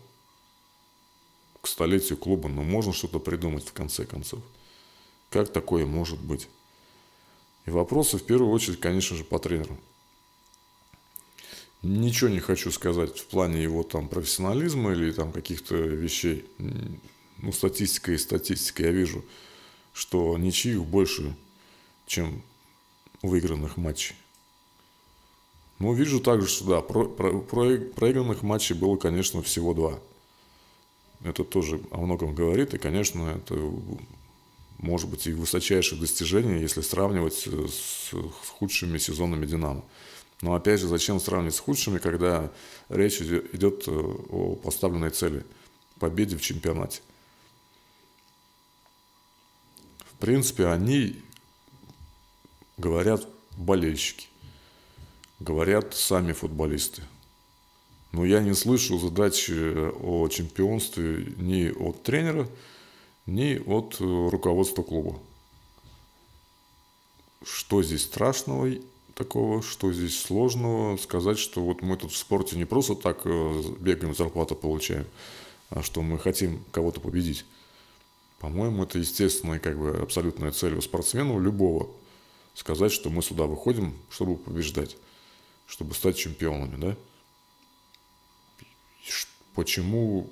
к 1.61 1.67
столетию 1.67 2.17
клуба, 2.17 2.49
ну, 2.49 2.63
можно 2.63 2.93
что-то 2.93 3.19
придумать 3.19 3.67
в 3.67 3.73
конце 3.73 4.05
концов. 4.05 4.41
Как 5.29 5.51
такое 5.51 5.85
может 5.85 6.19
быть? 6.19 6.47
И 7.65 7.71
вопросы 7.71 8.17
в 8.17 8.23
первую 8.23 8.51
очередь, 8.51 8.79
конечно 8.79 9.15
же, 9.15 9.23
по 9.23 9.39
тренеру. 9.39 9.77
Ничего 11.81 12.29
не 12.29 12.39
хочу 12.39 12.71
сказать 12.71 13.17
в 13.17 13.25
плане 13.27 13.63
его 13.63 13.83
там 13.83 14.09
профессионализма 14.09 14.91
или 14.91 15.11
там 15.11 15.31
каких-то 15.31 15.75
вещей. 15.75 16.45
Ну, 17.37 17.53
статистика 17.53 18.11
и 18.11 18.17
статистика. 18.17 18.83
Я 18.83 18.91
вижу, 18.91 19.23
что 19.93 20.37
ничьих 20.37 20.83
больше, 20.83 21.35
чем 22.05 22.41
выигранных 23.21 23.77
матчей. 23.77 24.15
Ну, 25.79 25.93
вижу 25.93 26.19
также, 26.19 26.47
что 26.47 26.65
да, 26.65 26.81
про, 26.81 27.05
про, 27.05 27.41
проигранных 27.41 28.41
матчей 28.41 28.75
было, 28.75 28.97
конечно, 28.97 29.41
всего 29.41 29.73
два. 29.73 29.99
Это 31.23 31.43
тоже 31.43 31.81
о 31.91 31.97
многом 31.97 32.33
говорит, 32.33 32.73
и, 32.73 32.77
конечно, 32.77 33.29
это 33.29 33.55
может 34.77 35.09
быть 35.09 35.27
и 35.27 35.33
высочайшее 35.33 35.99
достижение, 35.99 36.61
если 36.61 36.81
сравнивать 36.81 37.33
с 37.35 38.13
худшими 38.57 38.97
сезонами 38.97 39.45
«Динамо». 39.45 39.83
Но 40.41 40.53
опять 40.53 40.79
же, 40.79 40.87
зачем 40.87 41.19
сравнивать 41.19 41.55
с 41.55 41.59
худшими, 41.59 41.97
когда 41.97 42.49
речь 42.87 43.21
идет 43.21 43.83
э, 43.87 43.91
о 43.91 44.55
поставленной 44.55 45.09
цели– 45.09 45.45
победе 45.99 46.37
в 46.37 46.41
чемпионате. 46.41 47.01
В 50.05 50.17
принципе, 50.19 50.67
они 50.67 51.21
говорят 52.77 53.27
болельщики, 53.57 54.27
говорят 55.39 55.93
сами 55.95 56.33
футболисты. 56.33 57.03
Но 58.11 58.25
я 58.25 58.41
не 58.41 58.53
слышу 58.53 58.97
задачи 58.97 59.53
о 60.01 60.27
чемпионстве 60.29 61.33
ни 61.37 61.69
от 61.69 62.03
тренера, 62.03 62.47
ни 63.27 63.57
от 63.57 63.97
э, 63.99 64.29
руководства 64.29 64.81
клуба. 64.81 65.19
Что 67.43 67.83
здесь 67.83 68.03
страшного 68.03 68.71
такого, 69.13 69.61
что 69.61 69.93
здесь 69.93 70.19
сложного 70.19 70.97
сказать, 70.97 71.37
что 71.37 71.61
вот 71.61 71.81
мы 71.81 71.97
тут 71.97 72.11
в 72.11 72.17
спорте 72.17 72.57
не 72.57 72.65
просто 72.65 72.95
так 72.95 73.21
э, 73.25 73.63
бегаем, 73.79 74.15
зарплату 74.15 74.55
получаем, 74.55 75.05
а 75.69 75.83
что 75.83 76.01
мы 76.01 76.17
хотим 76.17 76.63
кого-то 76.71 76.99
победить. 76.99 77.45
По-моему, 78.39 78.83
это 78.83 78.97
естественная, 78.97 79.59
как 79.59 79.77
бы, 79.77 79.97
абсолютная 80.01 80.51
цель 80.51 80.75
у 80.75 80.81
спортсмена, 80.81 81.33
у 81.33 81.39
любого. 81.39 81.89
Сказать, 82.55 82.91
что 82.91 83.09
мы 83.09 83.21
сюда 83.21 83.45
выходим, 83.45 83.93
чтобы 84.09 84.37
побеждать, 84.37 84.97
чтобы 85.67 85.93
стать 85.93 86.17
чемпионами, 86.17 86.81
да? 86.81 86.97
Почему 89.59 90.29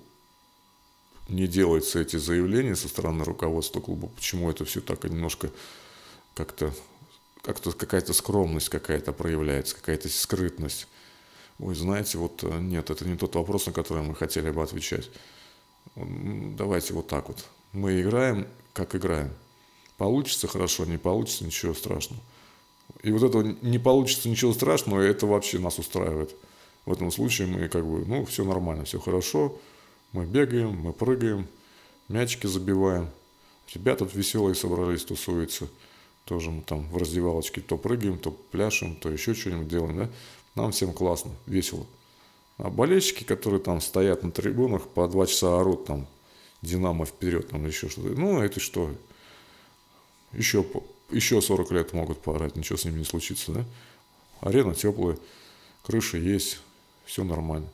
не 1.27 1.47
делаются 1.47 1.99
эти 1.99 2.15
заявления 2.15 2.77
со 2.77 2.87
стороны 2.87 3.25
руководства 3.25 3.81
клуба? 3.81 4.07
Почему 4.07 4.49
это 4.49 4.63
все 4.63 4.79
так 4.79 5.03
немножко 5.03 5.51
как-то 6.33 6.73
как-то 7.41 7.73
какая-то 7.73 8.13
скромность 8.13 8.69
какая-то 8.69 9.11
проявляется, 9.11 9.75
какая-то 9.75 10.07
скрытность. 10.07 10.87
Ой, 11.59 11.75
знаете, 11.75 12.17
вот 12.17 12.41
э, 12.45 12.59
нет, 12.61 12.89
это 12.89 13.03
не 13.05 13.17
тот 13.17 13.35
вопрос, 13.35 13.65
на 13.65 13.73
который 13.73 14.01
мы 14.01 14.15
хотели 14.15 14.49
бы 14.49 14.63
отвечать. 14.63 15.11
Давайте 15.97 16.93
вот 16.93 17.07
так 17.07 17.27
вот. 17.27 17.43
Мы 17.73 17.99
играем, 17.99 18.47
как 18.71 18.95
играем. 18.95 19.33
Получится 19.97 20.47
хорошо, 20.47 20.85
не 20.85 20.97
получится, 20.97 21.43
ничего 21.43 21.73
страшного. 21.73 22.21
И 23.03 23.11
вот 23.11 23.23
это 23.23 23.43
не 23.61 23.77
получится 23.77 24.29
ничего 24.29 24.53
страшного, 24.53 25.01
это 25.01 25.27
вообще 25.27 25.59
нас 25.59 25.79
устраивает. 25.79 26.33
В 26.87 26.91
этом 26.93 27.11
случае 27.11 27.47
мы 27.47 27.67
как 27.67 27.85
бы, 27.85 28.03
ну, 28.05 28.25
все 28.25 28.43
нормально, 28.43 28.85
все 28.85 28.99
хорошо. 28.99 29.55
Мы 30.13 30.25
бегаем, 30.25 30.71
мы 30.71 30.91
прыгаем, 30.93 31.47
мячики 32.07 32.47
забиваем. 32.47 33.09
Ребята 33.75 34.09
веселые 34.11 34.55
собрались, 34.55 35.03
тусуются 35.03 35.67
тоже 36.27 36.51
мы 36.51 36.61
там 36.61 36.87
в 36.89 36.97
раздевалочке 36.97 37.61
то 37.61 37.77
прыгаем, 37.77 38.19
то 38.19 38.31
пляшем, 38.31 38.95
то 38.95 39.09
еще 39.09 39.33
что-нибудь 39.33 39.69
делаем, 39.69 39.97
да, 39.97 40.09
нам 40.55 40.71
всем 40.71 40.93
классно, 40.93 41.31
весело. 41.45 41.85
А 42.57 42.69
болельщики, 42.69 43.23
которые 43.23 43.61
там 43.61 43.79
стоят 43.79 44.23
на 44.23 44.31
трибунах, 44.31 44.87
по 44.89 45.07
два 45.07 45.25
часа 45.25 45.59
орут 45.59 45.85
там, 45.85 46.07
Динамо 46.61 47.05
вперед, 47.05 47.49
там 47.49 47.65
еще 47.65 47.87
что-то, 47.87 48.09
ну, 48.09 48.41
это 48.41 48.59
что, 48.59 48.93
еще, 50.33 50.65
еще 51.11 51.41
40 51.41 51.71
лет 51.71 51.93
могут 51.93 52.19
поорать, 52.19 52.55
ничего 52.55 52.77
с 52.77 52.83
ними 52.83 52.99
не 52.99 53.05
случится, 53.05 53.51
да. 53.53 53.65
Арена 54.41 54.75
теплая, 54.75 55.17
крыша 55.83 56.17
есть, 56.17 56.59
все 57.07 57.23
нормально. 57.23 57.69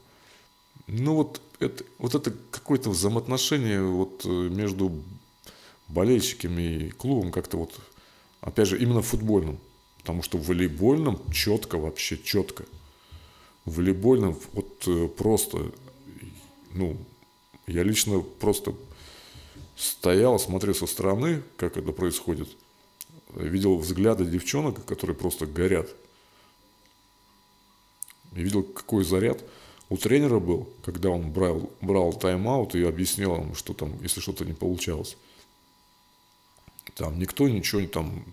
Ну 0.88 1.16
вот 1.16 1.42
это, 1.60 1.84
вот 1.98 2.16
это 2.16 2.34
какое-то 2.52 2.90
взаимоотношение 2.90 3.84
вот 3.84 4.22
э, 4.24 4.30
между 4.30 4.94
болельщиками 5.90 6.62
и 6.62 6.90
клубом 6.92 7.32
как-то 7.32 7.58
вот 7.58 7.78
Опять 8.44 8.68
же, 8.68 8.78
именно 8.78 9.02
в 9.02 9.08
футбольном. 9.08 9.58
Потому 10.00 10.22
что 10.22 10.38
в 10.38 10.48
волейбольном 10.48 11.18
четко 11.32 11.78
вообще, 11.78 12.18
четко. 12.22 12.66
В 13.64 13.78
волейбольном 13.78 14.38
вот 14.52 14.84
э, 14.86 15.08
просто, 15.08 15.72
ну, 16.74 16.98
я 17.68 17.84
лично 17.84 18.20
просто 18.20 18.76
стоял, 19.78 20.38
смотрел 20.40 20.76
со 20.76 20.88
стороны, 20.88 21.42
как 21.56 21.78
это 21.78 21.94
происходит. 21.94 22.50
Видел 23.34 23.78
взгляды 23.78 24.26
девчонок, 24.26 24.84
которые 24.84 25.16
просто 25.16 25.46
горят. 25.46 25.90
И 28.36 28.42
видел, 28.42 28.64
какой 28.64 29.04
заряд 29.04 29.44
у 29.90 29.98
тренера 29.98 30.40
был, 30.40 30.70
когда 30.84 31.10
он 31.10 31.32
брал, 31.32 31.72
брал 31.82 32.14
тайм-аут 32.14 32.76
и 32.76 32.84
объяснял 32.84 33.36
ему, 33.42 33.56
что 33.56 33.74
там, 33.74 34.02
если 34.02 34.22
что-то 34.22 34.46
не 34.46 34.54
получалось. 34.54 35.18
Там 36.96 37.20
никто 37.20 37.48
ничего 37.48 37.86
там, 37.88 38.24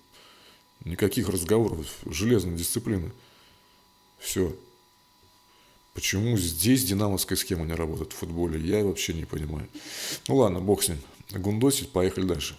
никаких 0.84 1.28
разговоров, 1.28 1.86
железной 2.06 2.56
дисциплины. 2.56 3.10
Все. 4.18 4.54
Почему 5.94 6.36
здесь 6.36 6.84
динамовская 6.84 7.36
схема 7.36 7.66
не 7.66 7.74
работает 7.74 8.12
в 8.12 8.16
футболе, 8.16 8.60
я 8.60 8.84
вообще 8.84 9.12
не 9.12 9.24
понимаю. 9.24 9.68
Ну 10.28 10.36
ладно, 10.36 10.60
бог 10.60 10.82
с 10.82 10.88
ним. 10.88 10.98
Гундосить, 11.32 11.92
поехали 11.92 12.26
дальше. 12.26 12.56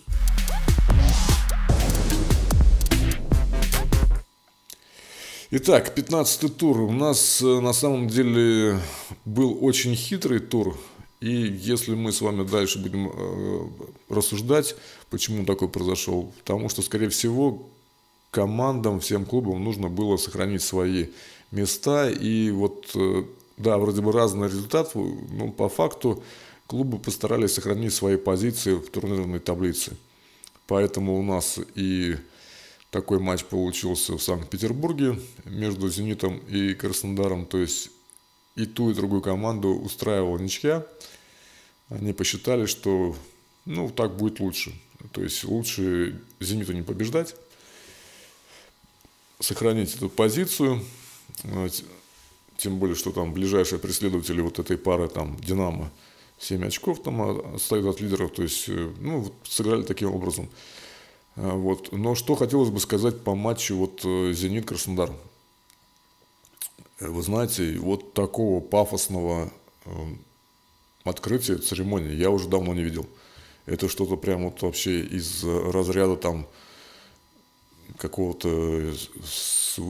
Итак, 5.53 5.93
15 5.93 6.55
тур. 6.55 6.79
У 6.79 6.93
нас 6.93 7.41
э, 7.41 7.59
на 7.59 7.73
самом 7.73 8.07
деле 8.07 8.79
был 9.25 9.57
очень 9.59 9.95
хитрый 9.95 10.39
тур. 10.39 10.77
И 11.19 11.29
если 11.29 11.93
мы 11.93 12.13
с 12.13 12.21
вами 12.21 12.47
дальше 12.47 12.79
будем 12.79 13.09
э, 13.09 13.67
рассуждать, 14.07 14.77
почему 15.09 15.45
такой 15.45 15.67
произошел, 15.67 16.31
потому 16.39 16.69
что, 16.69 16.81
скорее 16.81 17.09
всего, 17.09 17.67
командам, 18.29 19.01
всем 19.01 19.25
клубам 19.25 19.61
нужно 19.61 19.89
было 19.89 20.15
сохранить 20.15 20.61
свои 20.61 21.07
места. 21.51 22.09
И 22.09 22.49
вот, 22.51 22.89
э, 22.95 23.25
да, 23.57 23.77
вроде 23.77 24.01
бы 24.01 24.13
разный 24.13 24.47
результат, 24.47 24.95
но 24.95 25.51
по 25.51 25.67
факту 25.67 26.23
клубы 26.65 26.97
постарались 26.97 27.55
сохранить 27.55 27.93
свои 27.93 28.15
позиции 28.15 28.75
в 28.75 28.89
турнирной 28.89 29.39
таблице. 29.39 29.97
Поэтому 30.65 31.19
у 31.19 31.23
нас 31.23 31.59
и 31.75 32.15
такой 32.91 33.19
матч 33.19 33.43
получился 33.45 34.17
в 34.17 34.21
Санкт-Петербурге 34.21 35.19
между 35.45 35.89
«Зенитом» 35.89 36.37
и 36.49 36.73
«Краснодаром». 36.75 37.45
То 37.45 37.57
есть 37.57 37.89
и 38.55 38.65
ту, 38.65 38.91
и 38.91 38.93
другую 38.93 39.21
команду 39.21 39.69
устраивала 39.69 40.37
ничья. 40.37 40.85
Они 41.89 42.13
посчитали, 42.13 42.65
что 42.65 43.15
ну, 43.65 43.89
так 43.89 44.17
будет 44.17 44.39
лучше. 44.39 44.73
То 45.13 45.23
есть 45.23 45.43
лучше 45.45 46.21
«Зениту» 46.39 46.73
не 46.73 46.83
побеждать, 46.83 47.35
сохранить 49.39 49.95
эту 49.95 50.09
позицию, 50.09 50.85
тем 52.57 52.77
более, 52.77 52.95
что 52.95 53.11
там 53.11 53.33
ближайшие 53.33 53.79
преследователи 53.79 54.41
вот 54.41 54.59
этой 54.59 54.77
пары, 54.77 55.07
там, 55.07 55.37
«Динамо», 55.39 55.91
7 56.39 56.65
очков 56.65 57.03
там 57.03 57.21
отстают 57.55 57.85
от 57.85 58.01
лидеров, 58.01 58.31
то 58.31 58.41
есть, 58.41 58.67
э, 58.67 58.93
ну, 58.99 59.31
сыграли 59.43 59.83
таким 59.83 60.13
образом. 60.13 60.49
А, 61.41 61.55
вот. 61.55 61.91
Но 61.91 62.13
что 62.13 62.35
хотелось 62.35 62.69
бы 62.69 62.79
сказать 62.79 63.23
по 63.23 63.33
матчу 63.33 63.75
вот 63.75 64.01
э, 64.05 64.31
«Зенит-Краснодар». 64.33 65.11
Вы 66.99 67.23
знаете, 67.23 67.79
вот 67.79 68.13
такого 68.13 68.61
пафосного 68.61 69.51
э, 69.85 69.89
открытия 71.03 71.57
церемонии 71.57 72.13
я 72.13 72.29
уже 72.29 72.47
давно 72.47 72.75
не 72.75 72.83
видел. 72.83 73.07
Это 73.65 73.89
что-то 73.89 74.17
прям 74.17 74.43
вот 74.43 74.61
вообще 74.61 75.01
из 75.01 75.43
разряда 75.43 76.15
там 76.15 76.47
какого-то 77.97 78.93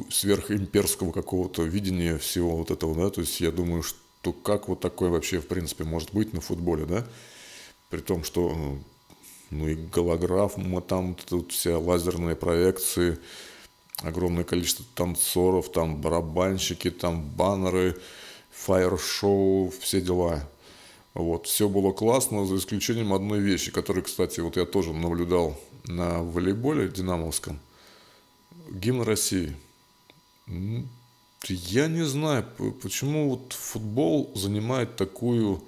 сверхимперского 0.09 1.11
какого-то 1.11 1.63
видения 1.63 2.17
всего 2.17 2.55
вот 2.55 2.71
этого, 2.71 2.95
да, 2.95 3.09
то 3.09 3.21
есть 3.21 3.39
я 3.41 3.51
думаю, 3.51 3.83
что 3.83 4.33
как 4.33 4.67
вот 4.67 4.79
такое 4.79 5.09
вообще 5.09 5.39
в 5.39 5.47
принципе 5.47 5.83
может 5.83 6.13
быть 6.13 6.33
на 6.33 6.41
футболе, 6.41 6.85
да, 6.85 7.05
при 7.89 7.99
том, 7.99 8.23
что 8.23 8.77
ну 9.51 9.67
и 9.67 9.75
голограф, 9.75 10.57
мы 10.57 10.81
там 10.81 11.15
тут 11.15 11.51
вся 11.51 11.77
лазерные 11.77 12.35
проекции, 12.35 13.19
огромное 14.01 14.43
количество 14.43 14.85
танцоров, 14.95 15.71
там 15.71 16.01
барабанщики, 16.01 16.89
там 16.89 17.21
баннеры, 17.21 17.97
фаер-шоу, 18.51 19.71
все 19.79 20.01
дела. 20.01 20.47
Вот, 21.13 21.45
все 21.45 21.69
было 21.69 21.91
классно, 21.91 22.45
за 22.45 22.55
исключением 22.55 23.13
одной 23.13 23.39
вещи, 23.39 23.71
которую, 23.71 24.05
кстати, 24.05 24.39
вот 24.39 24.57
я 24.57 24.65
тоже 24.65 24.93
наблюдал 24.93 25.59
на 25.85 26.23
волейболе 26.23 26.87
динамовском– 26.87 27.59
гимн 28.71 29.01
России. 29.01 29.55
Я 31.47 31.87
не 31.87 32.05
знаю, 32.05 32.45
почему 32.81 33.29
вот 33.29 33.53
футбол 33.53 34.31
занимает 34.35 34.95
такую 34.95 35.63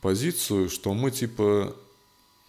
позицию, 0.00 0.68
что 0.68 0.92
мы 0.92 1.10
типа 1.10 1.74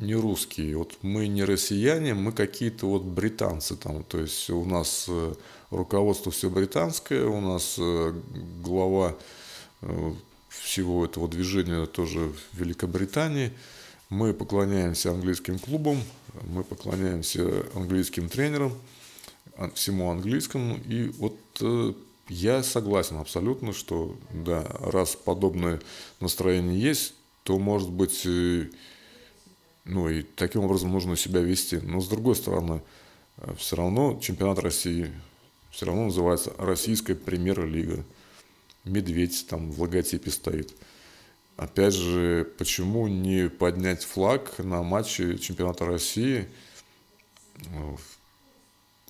не 0.04 0.16
русские. 0.16 0.78
Вот 0.78 0.98
мы 1.02 1.28
не 1.28 1.44
россияне, 1.44 2.14
мы 2.14 2.32
какие-то 2.32 2.88
вот 2.88 3.04
британцы 3.04 3.76
там. 3.76 4.04
То 4.04 4.20
есть 4.20 4.50
у 4.50 4.66
нас 4.66 5.06
э, 5.08 5.34
руководство 5.72 6.32
все 6.32 6.50
британское, 6.50 7.26
у 7.26 7.42
нас 7.42 7.76
э, 7.80 8.14
глава 8.62 9.16
э, 9.82 10.14
всего 10.50 11.06
этого 11.06 11.28
движения 11.28 11.86
тоже 11.86 12.20
в 12.20 12.60
Великобритании. 12.60 13.52
Мы 14.10 14.34
поклоняемся 14.34 15.12
английским 15.12 15.58
клубам, 15.58 15.98
мы 16.44 16.64
поклоняемся 16.64 17.66
английским 17.74 18.30
тренерам, 18.30 18.74
всему 19.74 20.12
английскому. 20.12 20.78
И 20.88 21.12
вот 21.18 21.36
я 22.30 22.62
согласен 22.62 23.18
абсолютно, 23.18 23.74
что 23.74 24.16
да, 24.32 24.68
раз 24.80 25.16
подобное 25.16 25.82
настроение 26.20 26.80
есть, 26.80 27.16
то 27.44 27.58
может 27.58 27.90
быть 27.90 28.28
ну 29.86 30.10
и 30.10 30.22
таким 30.22 30.64
образом 30.64 30.92
нужно 30.92 31.16
себя 31.16 31.42
вести. 31.42 31.78
Но 31.78 32.00
с 32.00 32.08
другой 32.08 32.36
стороны, 32.36 32.82
э, 33.38 33.54
все 33.58 33.76
равно 33.76 34.20
чемпионат 34.22 34.60
России 34.60 35.12
все 35.74 35.88
равно 35.88 36.06
называется 36.06 36.54
Российская 36.58 37.16
премьер-лига. 37.16 38.06
Медведь 38.84 39.48
там 39.48 39.72
в 39.72 39.82
логотипе 39.82 40.30
стоит. 40.30 40.74
Опять 41.58 41.96
же, 41.96 42.48
почему 42.58 43.08
не 43.08 43.50
поднять 43.50 44.04
флаг 44.04 44.60
на 44.60 44.84
матче 44.84 45.38
чемпионата 45.38 45.86
России, 45.86 46.48
э, 47.66 47.96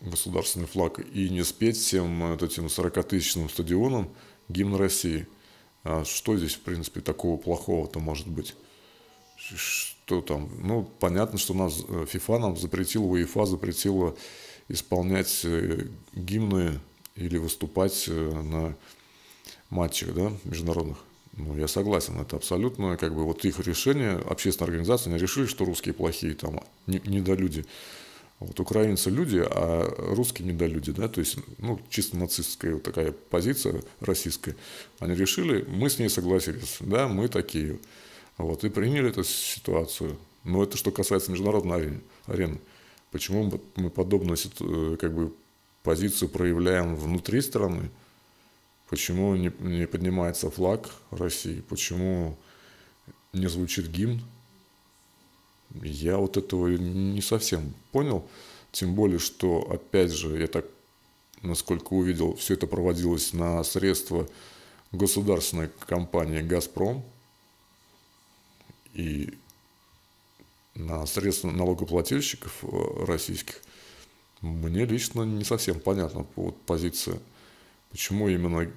государственный 0.01 0.67
флаг, 0.67 0.99
и 0.99 1.29
не 1.29 1.43
спеть 1.43 1.77
всем 1.77 2.33
этим 2.33 2.67
40-тысячным 2.67 3.49
стадионам 3.49 4.09
гимн 4.47 4.75
России? 4.75 5.27
А 5.83 6.05
что 6.05 6.38
здесь, 6.38 6.55
в 6.55 6.62
принципе, 6.62 7.01
такого 7.01 7.38
плохого-то 7.38 7.99
может 7.99 8.27
быть? 8.27 8.55
Что 9.56 10.21
там, 10.21 10.49
ну, 10.62 10.89
понятно, 10.99 11.38
что 11.38 11.53
нас 11.53 11.79
FIFA 11.79 12.36
э, 12.36 12.39
нам 12.39 12.58
запретила, 12.58 13.03
УЕФА 13.03 13.45
запретила 13.45 14.15
исполнять 14.69 15.41
э, 15.43 15.88
гимны 16.13 16.79
или 17.15 17.38
выступать 17.38 18.06
э, 18.08 18.41
на 18.41 18.75
матчах, 19.69 20.13
да, 20.13 20.32
международных. 20.45 20.97
Ну, 21.36 21.58
я 21.58 21.67
согласен, 21.67 22.19
это 22.19 22.36
абсолютно, 22.36 22.95
как 22.95 23.15
бы, 23.15 23.23
вот 23.23 23.43
их 23.43 23.60
решение, 23.60 24.13
общественная 24.13 24.67
организация, 24.67 25.12
они 25.12 25.19
решили, 25.19 25.47
что 25.47 25.65
русские 25.65 25.93
плохие, 25.93 26.36
там, 26.36 26.62
не, 26.86 27.01
недолюди. 27.06 27.65
Вот 28.39 28.60
украинцы 28.60 29.10
люди, 29.10 29.41
а 29.43 30.13
русские 30.13 30.47
недолюди, 30.47 30.91
да, 30.91 31.08
то 31.08 31.21
есть, 31.21 31.38
ну, 31.58 31.79
чисто 31.89 32.17
нацистская 32.17 32.73
вот 32.73 32.84
такая 32.84 33.13
позиция 33.13 33.82
российская. 33.99 34.56
Они 34.99 35.15
решили, 35.15 35.65
мы 35.67 35.89
с 35.89 35.97
ней 35.97 36.10
согласились, 36.10 36.77
да, 36.82 37.08
мы 37.08 37.27
такие. 37.29 37.79
Вот, 38.38 38.63
и 38.63 38.69
приняли 38.69 39.10
эту 39.10 39.24
ситуацию. 39.24 40.17
Но 40.43 40.63
это 40.63 40.78
что 40.78 40.91
касается 40.91 41.32
международной 41.32 42.02
арены. 42.26 42.60
Почему 43.12 43.52
мы 43.76 43.89
подобную 43.89 44.38
э, 44.60 44.98
как 45.00 45.13
бы, 45.13 45.34
позицию 45.84 46.30
проявляем 46.30 46.96
внутри 46.96 47.41
страны? 47.41 47.89
Почему 48.89 49.36
не, 49.36 49.52
не 49.60 49.88
поднимается 49.88 50.50
флаг 50.50 50.89
России? 51.12 51.62
Почему 51.62 52.38
не 53.32 53.48
звучит 53.48 53.88
гимн? 53.88 54.22
Я 55.82 56.17
вот 56.17 56.38
этого 56.38 56.67
не 56.67 57.22
совсем 57.22 57.74
понял. 57.91 58.28
Тем 58.72 58.96
более, 58.96 59.19
что, 59.19 59.67
опять 59.72 60.12
же, 60.12 60.38
я 60.39 60.48
так, 60.48 60.65
насколько 61.41 61.93
увидел, 61.93 62.36
все 62.36 62.56
это 62.56 62.67
проводилось 62.67 63.34
на 63.34 63.63
средства 63.63 64.28
государственной 64.91 65.69
компании 65.88 66.41
«Газпром», 66.41 67.04
и 68.93 69.34
на 70.75 71.06
средства 71.06 71.51
налогоплательщиков 71.51 72.63
э, 72.63 73.06
российских, 73.06 73.62
мне 74.41 74.86
лично 74.86 75.23
не 75.23 75.43
совсем 75.43 75.79
понятна 75.79 76.25
вот 76.36 76.60
позиция, 76.62 77.19
почему 77.91 78.27
именно 78.27 78.69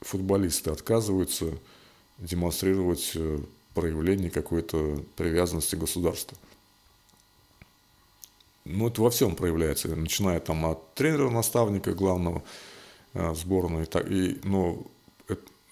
футболисты 0.00 0.70
отказываются 0.70 1.58
демонстрировать 2.18 3.12
э, 3.14 3.38
проявление 3.74 4.30
какой-то 4.30 5.04
привязанности 5.16 5.76
государства. 5.76 6.36
Ну, 8.64 8.88
это 8.88 9.00
во 9.00 9.10
всем 9.10 9.34
проявляется, 9.34 9.94
начиная 9.94 10.40
там 10.40 10.66
от 10.66 10.94
тренера, 10.94 11.30
наставника 11.30 11.94
главного 11.94 12.42
э, 13.14 13.34
сборной, 13.34 13.86
так, 13.86 14.10
и, 14.10 14.38
но 14.44 14.86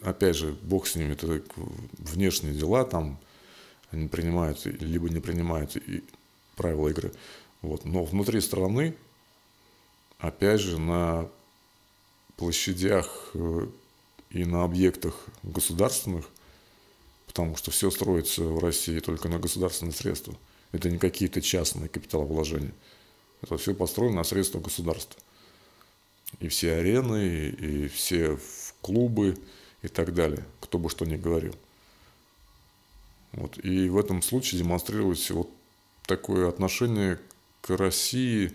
опять 0.00 0.36
же, 0.36 0.56
бог 0.62 0.86
с 0.86 0.94
ними, 0.94 1.12
это 1.12 1.42
внешние 1.98 2.54
дела, 2.54 2.84
там 2.84 3.18
они 3.90 4.08
принимают, 4.08 4.64
либо 4.64 5.08
не 5.08 5.20
принимают 5.20 5.76
и 5.76 6.04
правила 6.56 6.88
игры. 6.88 7.12
Вот. 7.62 7.84
Но 7.84 8.04
внутри 8.04 8.40
страны, 8.40 8.94
опять 10.18 10.60
же, 10.60 10.78
на 10.78 11.28
площадях 12.36 13.30
э, 13.34 13.66
и 14.30 14.44
на 14.44 14.64
объектах 14.64 15.14
государственных, 15.42 16.28
потому 17.26 17.56
что 17.56 17.70
все 17.70 17.90
строится 17.90 18.42
в 18.42 18.58
России 18.58 18.98
только 19.00 19.28
на 19.28 19.38
государственные 19.38 19.94
средства. 19.94 20.34
Это 20.72 20.90
не 20.90 20.98
какие-то 20.98 21.40
частные 21.40 21.88
капиталовложения. 21.88 22.74
Это 23.42 23.56
все 23.56 23.74
построено 23.74 24.16
на 24.16 24.24
средства 24.24 24.60
государства. 24.60 25.20
И 26.40 26.48
все 26.48 26.74
арены, 26.74 27.48
и 27.48 27.88
все 27.88 28.38
клубы 28.80 29.38
и 29.82 29.88
так 29.88 30.12
далее, 30.14 30.44
кто 30.60 30.78
бы 30.78 30.90
что 30.90 31.04
ни 31.04 31.16
говорил. 31.16 31.54
Вот. 33.36 33.62
И 33.64 33.88
в 33.88 33.98
этом 33.98 34.22
случае 34.22 34.62
демонстрировать 34.62 35.30
вот 35.30 35.50
такое 36.06 36.48
отношение 36.48 37.20
к 37.60 37.76
России, 37.76 38.52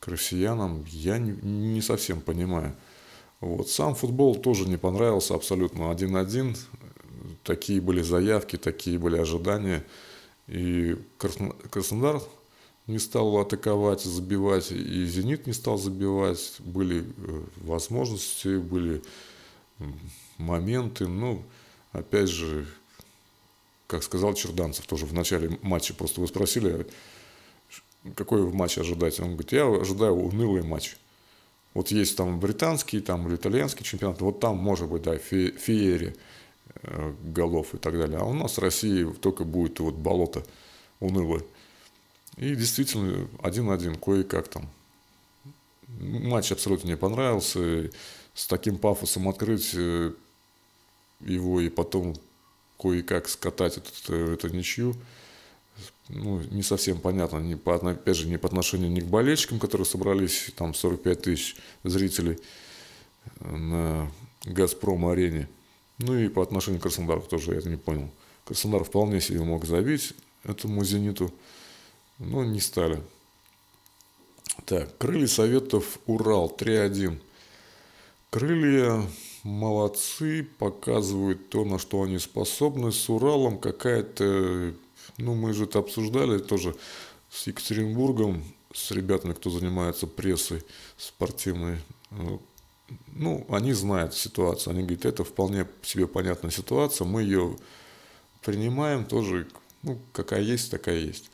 к 0.00 0.08
россиянам, 0.08 0.84
я 0.88 1.18
не, 1.18 1.80
совсем 1.80 2.20
понимаю. 2.20 2.76
Вот. 3.40 3.68
Сам 3.68 3.94
футбол 3.94 4.36
тоже 4.36 4.68
не 4.68 4.76
понравился 4.76 5.34
абсолютно 5.34 5.84
1-1. 5.92 6.56
Такие 7.42 7.80
были 7.80 8.02
заявки, 8.02 8.56
такие 8.56 8.98
были 8.98 9.16
ожидания. 9.16 9.84
И 10.46 10.96
Краснодар 11.70 12.20
не 12.86 12.98
стал 12.98 13.38
атаковать, 13.38 14.02
забивать, 14.02 14.72
и 14.72 15.06
«Зенит» 15.06 15.46
не 15.46 15.52
стал 15.52 15.78
забивать. 15.78 16.56
Были 16.58 17.04
э, 17.16 17.42
возможности, 17.58 18.58
были 18.58 19.02
моменты. 20.36 21.06
Ну, 21.06 21.42
опять 21.92 22.28
же, 22.28 22.66
как 23.92 24.02
сказал 24.02 24.32
Черданцев 24.32 24.86
тоже 24.86 25.04
в 25.04 25.12
начале 25.12 25.58
матча, 25.60 25.92
просто 25.92 26.22
вы 26.22 26.26
спросили, 26.26 26.86
какой 28.16 28.42
в 28.42 28.54
матче 28.54 28.80
ожидать? 28.80 29.20
Он 29.20 29.32
говорит, 29.32 29.52
я 29.52 29.66
ожидаю 29.66 30.14
унылый 30.14 30.62
матч. 30.62 30.96
Вот 31.74 31.90
есть 31.90 32.16
там 32.16 32.40
британский 32.40 33.00
там, 33.00 33.28
или 33.28 33.36
итальянский 33.36 33.84
чемпионат, 33.84 34.22
вот 34.22 34.40
там 34.40 34.56
может 34.56 34.88
быть, 34.88 35.02
да, 35.02 35.18
фе 35.18 35.52
э, 36.82 37.12
голов 37.22 37.74
и 37.74 37.78
так 37.78 37.98
далее. 37.98 38.18
А 38.18 38.24
у 38.24 38.32
нас 38.32 38.56
в 38.56 38.60
России 38.60 39.04
только 39.20 39.44
будет 39.44 39.78
вот 39.80 39.94
болото 39.94 40.42
унылое. 40.98 41.42
И 42.38 42.54
действительно, 42.54 43.28
один-один, 43.42 43.96
кое-как 43.96 44.48
там. 44.48 44.70
Матч 46.00 46.50
абсолютно 46.50 46.88
не 46.88 46.96
понравился. 46.96 47.90
С 48.32 48.46
таким 48.46 48.78
пафосом 48.78 49.28
открыть 49.28 49.72
э, 49.74 50.12
его 51.20 51.60
и 51.60 51.68
потом 51.68 52.16
кое-как 52.82 53.28
скатать 53.28 53.76
этот, 53.78 53.94
э, 54.08 54.34
эту 54.34 54.48
ничью, 54.48 54.96
ну, 56.08 56.40
не 56.50 56.62
совсем 56.62 57.00
понятно, 57.00 57.38
не 57.38 57.56
по, 57.56 57.74
опять 57.74 58.16
же, 58.16 58.26
не 58.26 58.38
по 58.38 58.48
отношению 58.48 58.90
ни 58.90 59.00
к 59.00 59.06
болельщикам, 59.06 59.58
которые 59.58 59.86
собрались, 59.86 60.50
там 60.56 60.74
45 60.74 61.22
тысяч 61.22 61.56
зрителей 61.84 62.38
на 63.40 64.10
«Газпром-арене», 64.44 65.48
ну 65.98 66.18
и 66.18 66.28
по 66.28 66.42
отношению 66.42 66.80
к 66.80 66.82
Краснодару 66.82 67.22
тоже 67.22 67.52
я 67.52 67.58
это 67.58 67.68
не 67.68 67.76
понял. 67.76 68.10
Краснодар 68.44 68.82
вполне 68.84 69.20
себе 69.20 69.42
мог 69.42 69.64
забить 69.64 70.14
этому 70.42 70.84
«Зениту», 70.84 71.32
но 72.18 72.44
не 72.44 72.60
стали. 72.60 73.00
Так, 74.66 74.96
крылья 74.98 75.26
Советов 75.26 75.98
Урал 76.06 76.54
3-1. 76.58 77.18
Крылья 78.30 79.02
молодцы, 79.42 80.46
показывают 80.58 81.48
то, 81.48 81.64
на 81.64 81.78
что 81.78 82.02
они 82.02 82.18
способны. 82.18 82.92
С 82.92 83.08
Уралом 83.08 83.58
какая-то, 83.58 84.74
ну 85.18 85.34
мы 85.34 85.52
же 85.52 85.64
это 85.64 85.78
обсуждали 85.78 86.38
тоже 86.38 86.76
с 87.30 87.46
Екатеринбургом, 87.46 88.44
с 88.74 88.90
ребятами, 88.90 89.32
кто 89.32 89.50
занимается 89.50 90.06
прессой 90.06 90.62
спортивной. 90.96 91.78
Ну, 93.06 93.46
они 93.48 93.72
знают 93.72 94.14
ситуацию, 94.14 94.72
они 94.72 94.82
говорят, 94.82 95.06
это 95.06 95.24
вполне 95.24 95.66
себе 95.82 96.06
понятная 96.06 96.50
ситуация, 96.50 97.06
мы 97.06 97.22
ее 97.22 97.56
принимаем 98.42 99.04
тоже, 99.06 99.46
ну, 99.82 99.98
какая 100.12 100.42
есть, 100.42 100.70
такая 100.70 100.98
есть. 100.98 101.30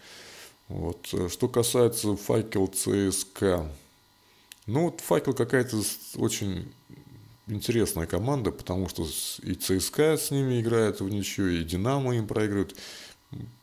Вот. 0.68 1.06
Что 1.06 1.48
касается 1.48 2.16
факел 2.16 2.68
ЦСКА, 2.68 3.70
ну, 4.66 4.84
вот 4.84 5.00
факел 5.00 5.34
какая-то 5.34 5.80
очень 6.16 6.70
интересная 7.48 8.06
команда, 8.06 8.50
потому 8.50 8.88
что 8.88 9.06
и 9.42 9.54
ЦСКА 9.54 10.16
с 10.16 10.30
ними 10.30 10.60
играет 10.60 11.00
в 11.00 11.08
ничью, 11.08 11.50
и 11.50 11.64
Динамо 11.64 12.14
им 12.16 12.26
проигрывает. 12.26 12.76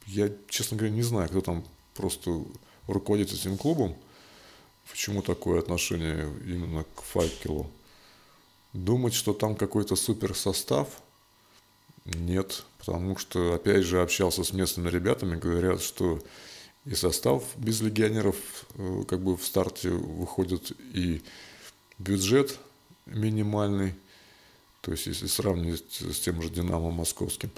я, 0.08 0.32
честно 0.50 0.78
говоря, 0.78 0.94
не 0.94 1.04
знаю, 1.04 1.30
кто 1.30 1.42
там 1.42 1.66
просто 1.94 2.44
руководит 2.88 3.32
этим 3.32 3.58
клубом, 3.58 3.96
почему 4.90 5.22
такое 5.22 5.60
отношение 5.60 6.32
именно 6.46 6.86
к 6.96 7.02
факелу. 7.02 7.70
Думать, 8.74 9.14
что 9.14 9.34
там 9.34 9.56
какой-то 9.56 9.96
супер 9.96 10.36
состав, 10.36 10.90
нет, 12.04 12.66
потому 12.78 13.18
что, 13.18 13.54
опять 13.54 13.84
же, 13.84 14.02
общался 14.02 14.44
с 14.44 14.54
местными 14.54 14.90
ребятами, 14.90 15.40
говорят, 15.40 15.82
что 15.82 16.22
и 16.86 16.94
состав 16.94 17.44
без 17.58 17.82
легионеров 17.82 18.36
э, 18.76 19.04
как 19.08 19.22
бы 19.22 19.36
в 19.36 19.44
старте 19.44 19.90
выходит, 19.90 20.72
и 20.94 21.24
бюджет 21.98 22.60
минимальный, 23.06 23.94
то 24.82 24.92
есть 24.92 25.08
если 25.08 25.28
сравнивать 25.28 25.92
с 26.00 26.20
тем 26.20 26.42
же 26.42 26.50
«Динамо» 26.50 26.92
московским. 26.92 27.52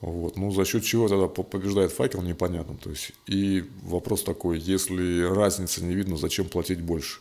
Вот. 0.00 0.36
Ну, 0.36 0.50
за 0.50 0.64
счет 0.64 0.84
чего 0.84 1.08
тогда 1.08 1.28
побеждает 1.28 1.92
факел, 1.92 2.22
непонятно. 2.22 2.76
То 2.76 2.90
есть, 2.90 3.12
и 3.26 3.64
вопрос 3.82 4.22
такой, 4.22 4.58
если 4.58 5.22
разницы 5.22 5.84
не 5.84 5.94
видно, 5.94 6.16
зачем 6.16 6.48
платить 6.48 6.80
больше 6.80 7.20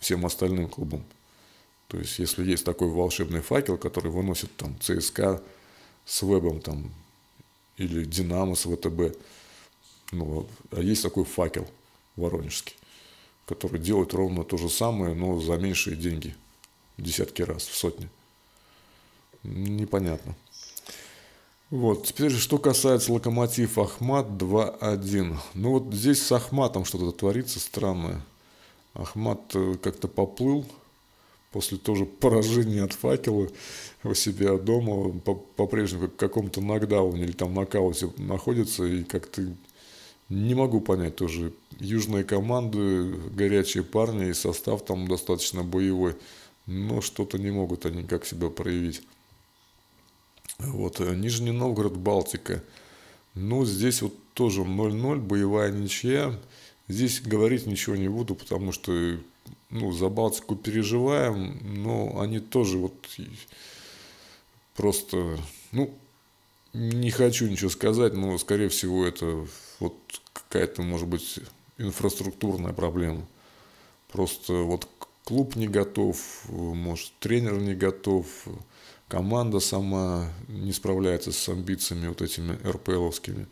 всем 0.00 0.26
остальным 0.26 0.68
клубам? 0.68 1.04
То 1.86 1.98
есть, 1.98 2.18
если 2.18 2.44
есть 2.44 2.64
такой 2.64 2.88
волшебный 2.88 3.40
факел, 3.40 3.78
который 3.78 4.10
выносит 4.10 4.56
там 4.56 4.76
ЦСКА 4.80 5.42
с 6.04 6.22
Вебом 6.22 6.60
там, 6.60 6.90
или 7.76 8.04
Динамо 8.04 8.56
с 8.56 8.62
ВТБ, 8.62 9.16
ну, 10.10 10.48
а 10.72 10.80
есть 10.80 11.02
такой 11.02 11.24
факел 11.24 11.68
воронежский, 12.16 12.74
который 13.46 13.80
делает 13.80 14.12
ровно 14.12 14.44
то 14.44 14.56
же 14.56 14.68
самое, 14.68 15.14
но 15.14 15.40
за 15.40 15.56
меньшие 15.56 15.96
деньги. 15.96 16.34
Десятки 16.98 17.42
раз, 17.42 17.66
в 17.66 17.76
сотни. 17.76 18.08
Непонятно. 19.42 20.34
Вот, 21.70 22.06
теперь, 22.06 22.30
что 22.32 22.58
касается 22.58 23.12
локомотив 23.12 23.78
Ахмат 23.78 24.26
2-1. 24.26 25.36
Ну 25.54 25.70
вот 25.70 25.94
здесь 25.94 26.20
с 26.20 26.30
Ахматом 26.30 26.84
что-то 26.84 27.12
творится 27.12 27.60
странное. 27.60 28.22
Ахмат 28.92 29.40
э, 29.54 29.74
как-то 29.82 30.06
поплыл 30.06 30.66
после 31.50 31.78
тоже 31.78 32.04
поражения 32.04 32.82
от 32.82 32.92
факела 32.92 33.48
у 34.04 34.14
себя 34.14 34.56
дома. 34.56 35.12
По-прежнему 35.56 36.08
по 36.08 36.14
в 36.14 36.16
каком-то 36.16 36.60
нокдауне 36.60 37.24
или 37.24 37.32
там 37.32 37.54
нокауте 37.54 38.10
находится. 38.18 38.84
И 38.84 39.04
как-то 39.04 39.42
не 40.28 40.54
могу 40.54 40.80
понять 40.80 41.16
тоже. 41.16 41.52
Южные 41.78 42.24
команды, 42.24 43.14
горячие 43.34 43.82
парни, 43.82 44.28
и 44.28 44.34
состав 44.34 44.84
там 44.84 45.06
достаточно 45.06 45.62
боевой. 45.62 46.16
Но 46.66 47.00
что-то 47.00 47.38
не 47.38 47.50
могут 47.50 47.86
они 47.86 48.04
как 48.04 48.24
себя 48.24 48.48
проявить. 48.48 49.02
Вот, 50.58 51.00
э, 51.00 51.14
Нижний 51.14 51.50
Новгород, 51.50 51.96
Балтика. 51.96 52.62
Ну, 53.34 53.64
здесь 53.64 54.02
вот 54.02 54.14
тоже 54.34 54.62
0-0, 54.62 55.18
боевая 55.18 55.72
ничья. 55.72 56.38
Здесь 56.88 57.20
говорить 57.20 57.66
ничего 57.66 57.96
не 57.96 58.08
буду, 58.08 58.34
потому 58.34 58.72
что 58.72 59.18
ну, 59.70 59.90
за 59.92 60.08
Балтику 60.08 60.54
переживаем, 60.54 61.58
но 61.62 62.20
они 62.20 62.40
тоже 62.40 62.78
вот 62.78 62.94
просто, 64.76 65.38
ну, 65.72 65.94
не 66.72 67.10
хочу 67.10 67.48
ничего 67.48 67.70
сказать, 67.70 68.14
но, 68.14 68.36
скорее 68.38 68.68
всего, 68.68 69.06
это 69.06 69.46
вот 69.80 69.94
какая-то, 70.32 70.82
может 70.82 71.08
быть, 71.08 71.40
инфраструктурная 71.78 72.72
проблема. 72.72 73.26
Просто 74.10 74.54
вот 74.54 74.86
клуб 75.24 75.56
не 75.56 75.68
готов, 75.68 76.18
может, 76.48 77.12
тренер 77.20 77.58
не 77.58 77.74
готов, 77.74 78.26
команда 79.08 79.60
сама 79.60 80.32
не 80.48 80.72
справляется 80.72 81.32
с 81.32 81.48
амбициями 81.48 82.08
вот 82.08 82.22
этими 82.22 82.58
РПЛовскими. 82.66 83.46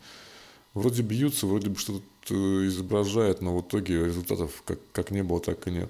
Вроде 0.73 1.01
бьются, 1.01 1.47
вроде 1.47 1.69
бы 1.69 1.77
что-то 1.77 2.03
э, 2.29 2.67
изображает, 2.67 3.41
но 3.41 3.57
в 3.57 3.61
итоге 3.61 4.05
результатов 4.05 4.63
как, 4.65 4.79
как 4.93 5.11
не 5.11 5.21
было, 5.21 5.41
так 5.41 5.67
и 5.67 5.71
нет. 5.71 5.89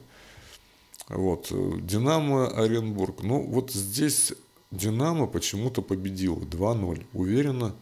Вот. 1.08 1.52
Динамо 1.86 2.48
Оренбург. 2.48 3.22
Ну, 3.22 3.44
вот 3.44 3.72
здесь 3.72 4.34
Динамо 4.72 5.28
почему-то 5.28 5.82
победил 5.82 6.38
2-0. 6.40 7.06
Уверенно, 7.14 7.76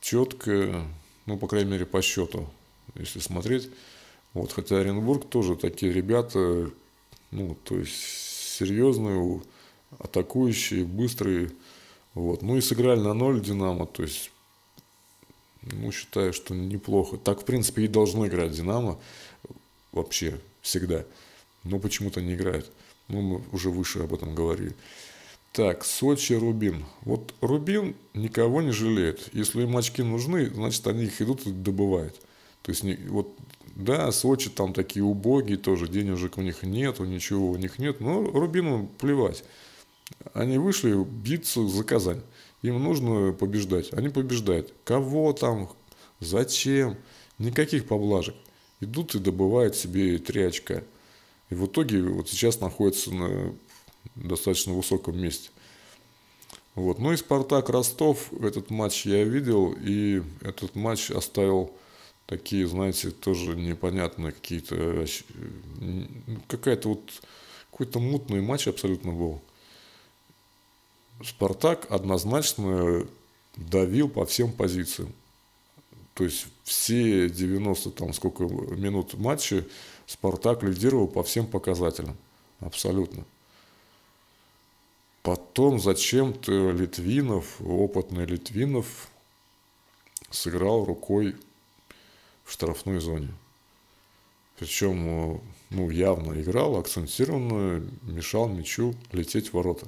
четко, 0.00 0.84
ну, 1.26 1.38
по 1.38 1.46
крайней 1.46 1.70
мере, 1.70 1.86
по 1.86 2.02
счету, 2.02 2.48
если 2.94 3.20
смотреть. 3.20 3.70
Вот, 4.34 4.52
хотя 4.52 4.78
Оренбург 4.78 5.28
тоже 5.28 5.56
такие 5.56 5.92
ребята, 5.92 6.70
ну, 7.30 7.56
то 7.64 7.78
есть 7.78 7.94
серьезные, 7.94 9.42
атакующие, 9.98 10.84
быстрые. 10.84 11.50
Вот. 12.14 12.42
Ну 12.42 12.56
и 12.56 12.60
сыграли 12.60 13.00
на 13.00 13.14
ноль 13.14 13.40
Динамо, 13.40 13.86
то 13.86 14.02
есть, 14.02 14.30
ну, 15.62 15.90
считаю, 15.92 16.32
что 16.32 16.54
неплохо. 16.54 17.16
Так, 17.16 17.42
в 17.42 17.44
принципе, 17.44 17.84
и 17.84 17.88
должно 17.88 18.26
играть 18.26 18.52
Динамо 18.52 18.98
вообще 19.92 20.40
всегда. 20.60 21.04
Но 21.64 21.78
почему-то 21.78 22.20
не 22.20 22.34
играет. 22.34 22.70
Ну, 23.08 23.20
мы 23.20 23.42
уже 23.52 23.70
выше 23.70 24.00
об 24.00 24.14
этом 24.14 24.34
говорили. 24.34 24.74
Так, 25.52 25.84
Сочи, 25.84 26.34
Рубин. 26.34 26.84
Вот 27.02 27.34
Рубин 27.40 27.96
никого 28.14 28.62
не 28.62 28.70
жалеет. 28.70 29.28
Если 29.32 29.62
им 29.62 29.76
очки 29.76 30.02
нужны, 30.02 30.48
значит, 30.48 30.86
они 30.86 31.04
их 31.04 31.20
идут 31.20 31.46
и 31.46 31.50
добывают. 31.50 32.14
То 32.62 32.70
есть, 32.70 32.84
вот, 33.08 33.34
да, 33.84 34.10
Сочи 34.12 34.50
там 34.50 34.72
такие 34.72 35.04
убогие 35.04 35.56
тоже, 35.56 35.88
денежек 35.88 36.38
у 36.38 36.42
них 36.42 36.62
нет, 36.62 36.98
ничего 37.00 37.50
у 37.50 37.56
них 37.56 37.78
нет, 37.78 38.00
но 38.00 38.22
Рубину 38.24 38.88
плевать. 38.98 39.44
Они 40.34 40.58
вышли 40.58 41.02
биться 41.04 41.66
за 41.66 41.84
Казань. 41.84 42.22
Им 42.62 42.82
нужно 42.82 43.32
побеждать. 43.32 43.92
Они 43.92 44.08
побеждают. 44.08 44.74
Кого 44.84 45.32
там, 45.32 45.70
зачем, 46.18 46.96
никаких 47.38 47.86
поблажек. 47.86 48.34
Идут 48.80 49.14
и 49.14 49.18
добывают 49.18 49.76
себе 49.76 50.18
три 50.18 50.42
очка. 50.42 50.82
И 51.48 51.54
в 51.54 51.66
итоге 51.66 52.02
вот 52.02 52.28
сейчас 52.28 52.60
находятся 52.60 53.14
на 53.14 53.54
достаточно 54.14 54.72
высоком 54.72 55.20
месте. 55.20 55.50
Вот. 56.74 56.98
Ну 56.98 57.12
и 57.12 57.16
Спартак 57.16 57.68
Ростов, 57.68 58.32
этот 58.42 58.70
матч 58.70 59.04
я 59.04 59.24
видел, 59.24 59.74
и 59.80 60.22
этот 60.40 60.74
матч 60.76 61.10
оставил 61.10 61.72
такие, 62.30 62.64
знаете, 62.68 63.10
тоже 63.10 63.56
непонятные 63.56 64.30
какие-то, 64.30 65.04
какая-то 66.46 66.90
вот, 66.90 67.22
какой-то 67.72 67.98
мутный 67.98 68.40
матч 68.40 68.68
абсолютно 68.68 69.10
был. 69.10 69.42
Спартак 71.24 71.88
однозначно 71.90 73.04
давил 73.56 74.08
по 74.08 74.24
всем 74.26 74.52
позициям. 74.52 75.12
То 76.14 76.22
есть 76.22 76.46
все 76.62 77.28
90 77.28 77.90
там 77.90 78.12
сколько 78.12 78.44
минут 78.44 79.14
матча 79.14 79.66
Спартак 80.06 80.62
лидировал 80.62 81.08
по 81.08 81.24
всем 81.24 81.48
показателям. 81.48 82.16
Абсолютно. 82.60 83.24
Потом 85.22 85.80
зачем-то 85.80 86.70
Литвинов, 86.70 87.60
опытный 87.60 88.24
Литвинов, 88.24 89.08
сыграл 90.30 90.84
рукой 90.84 91.34
в 92.50 92.52
штрафной 92.52 92.98
зоне. 92.98 93.32
Причем 94.58 95.40
ну, 95.70 95.88
явно 95.88 96.40
играл, 96.40 96.76
акцентированно 96.76 97.88
мешал 98.02 98.48
мячу 98.48 98.96
лететь 99.12 99.50
в 99.50 99.54
ворота. 99.54 99.86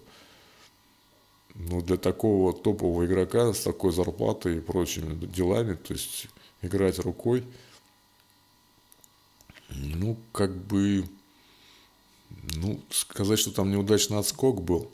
Ну, 1.55 1.83
для 1.83 1.97
такого 1.97 2.53
топового 2.53 3.05
игрока 3.05 3.53
с 3.53 3.61
такой 3.61 3.93
зарплатой 3.93 4.59
и 4.59 4.61
прочими 4.61 5.27
делами, 5.27 5.75
то 5.75 5.93
есть 5.93 6.29
играть 6.63 7.01
рукой, 7.01 7.45
ну, 9.69 10.17
как 10.31 10.57
бы, 10.57 11.05
ну, 12.31 12.81
сказать, 12.91 13.41
что 13.41 13.51
там 13.51 13.73
неудачный 13.73 14.19
отскок 14.19 14.63
был, 14.63 14.91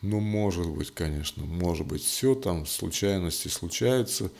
ну, 0.00 0.20
может 0.20 0.68
быть, 0.68 0.92
конечно, 0.92 1.44
может 1.44 1.86
быть, 1.86 2.04
все 2.04 2.36
там, 2.36 2.66
случайности 2.66 3.48
случаются, 3.48 4.30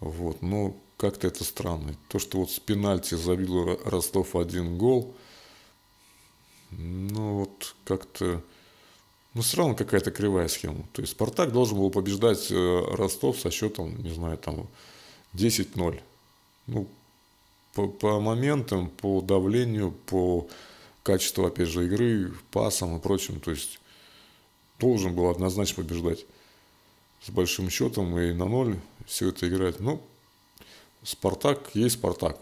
вот, 0.00 0.42
но 0.42 0.76
как-то 0.96 1.26
это 1.26 1.44
странно. 1.44 1.94
То, 2.08 2.18
что 2.18 2.38
вот 2.38 2.50
с 2.50 2.58
пенальти 2.58 3.14
забил 3.14 3.78
Ростов 3.84 4.34
один 4.36 4.78
гол, 4.78 5.14
ну, 6.70 7.40
вот 7.40 7.74
как-то 7.84 8.42
но 9.36 9.42
все 9.42 9.58
равно 9.58 9.74
какая-то 9.74 10.10
кривая 10.12 10.48
схема. 10.48 10.86
То 10.94 11.02
есть 11.02 11.12
Спартак 11.12 11.52
должен 11.52 11.76
был 11.76 11.90
побеждать 11.90 12.50
э, 12.50 12.84
Ростов 12.92 13.38
со 13.38 13.50
счетом, 13.50 14.02
не 14.02 14.08
знаю, 14.08 14.38
там 14.38 14.66
10-0. 15.34 16.00
Ну, 16.66 16.88
по, 17.74 17.86
по 17.86 18.18
моментам, 18.18 18.88
по 18.88 19.20
давлению, 19.20 19.92
по 20.06 20.48
качеству, 21.02 21.44
опять 21.44 21.68
же, 21.68 21.84
игры, 21.84 22.32
пасам 22.50 22.96
и 22.96 22.98
прочим. 22.98 23.38
То 23.40 23.50
есть 23.50 23.78
должен 24.78 25.14
был 25.14 25.28
однозначно 25.28 25.84
побеждать 25.84 26.24
с 27.22 27.28
большим 27.28 27.68
счетом 27.68 28.18
и 28.18 28.32
на 28.32 28.46
ноль 28.46 28.78
все 29.04 29.28
это 29.28 29.46
играть. 29.46 29.80
Ну, 29.80 30.00
Спартак 31.06 31.70
есть 31.74 31.94
Спартак. 31.94 32.38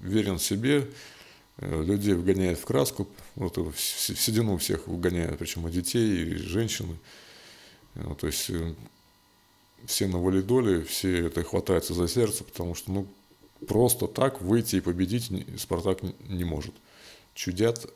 Верен 0.00 0.38
себе, 0.38 0.88
Э, 1.58 1.82
людей 1.84 2.14
вгоняет 2.14 2.58
в 2.58 2.64
краску, 2.64 3.08
вот 3.34 3.56
в 3.56 3.78
седину 3.78 4.56
всех 4.56 4.86
вгоняют, 4.88 5.38
причем 5.38 5.68
и 5.68 5.70
детей, 5.70 6.24
и 6.24 6.34
женщины. 6.34 6.98
Ну, 7.94 8.14
то 8.14 8.26
есть, 8.26 8.48
э, 8.50 8.74
все 9.86 10.06
на 10.06 10.18
валидоле, 10.18 10.82
все 10.82 11.26
это 11.26 11.42
хватается 11.44 11.94
за 11.94 12.08
сердце, 12.08 12.44
потому 12.44 12.74
что, 12.74 12.90
ну, 12.90 13.06
просто 13.68 14.06
так 14.06 14.40
выйти 14.40 14.76
и 14.76 14.80
победить 14.80 15.30
Спартак 15.58 16.00
не 16.28 16.44
может. 16.44 16.74
Чудят, 17.34 17.86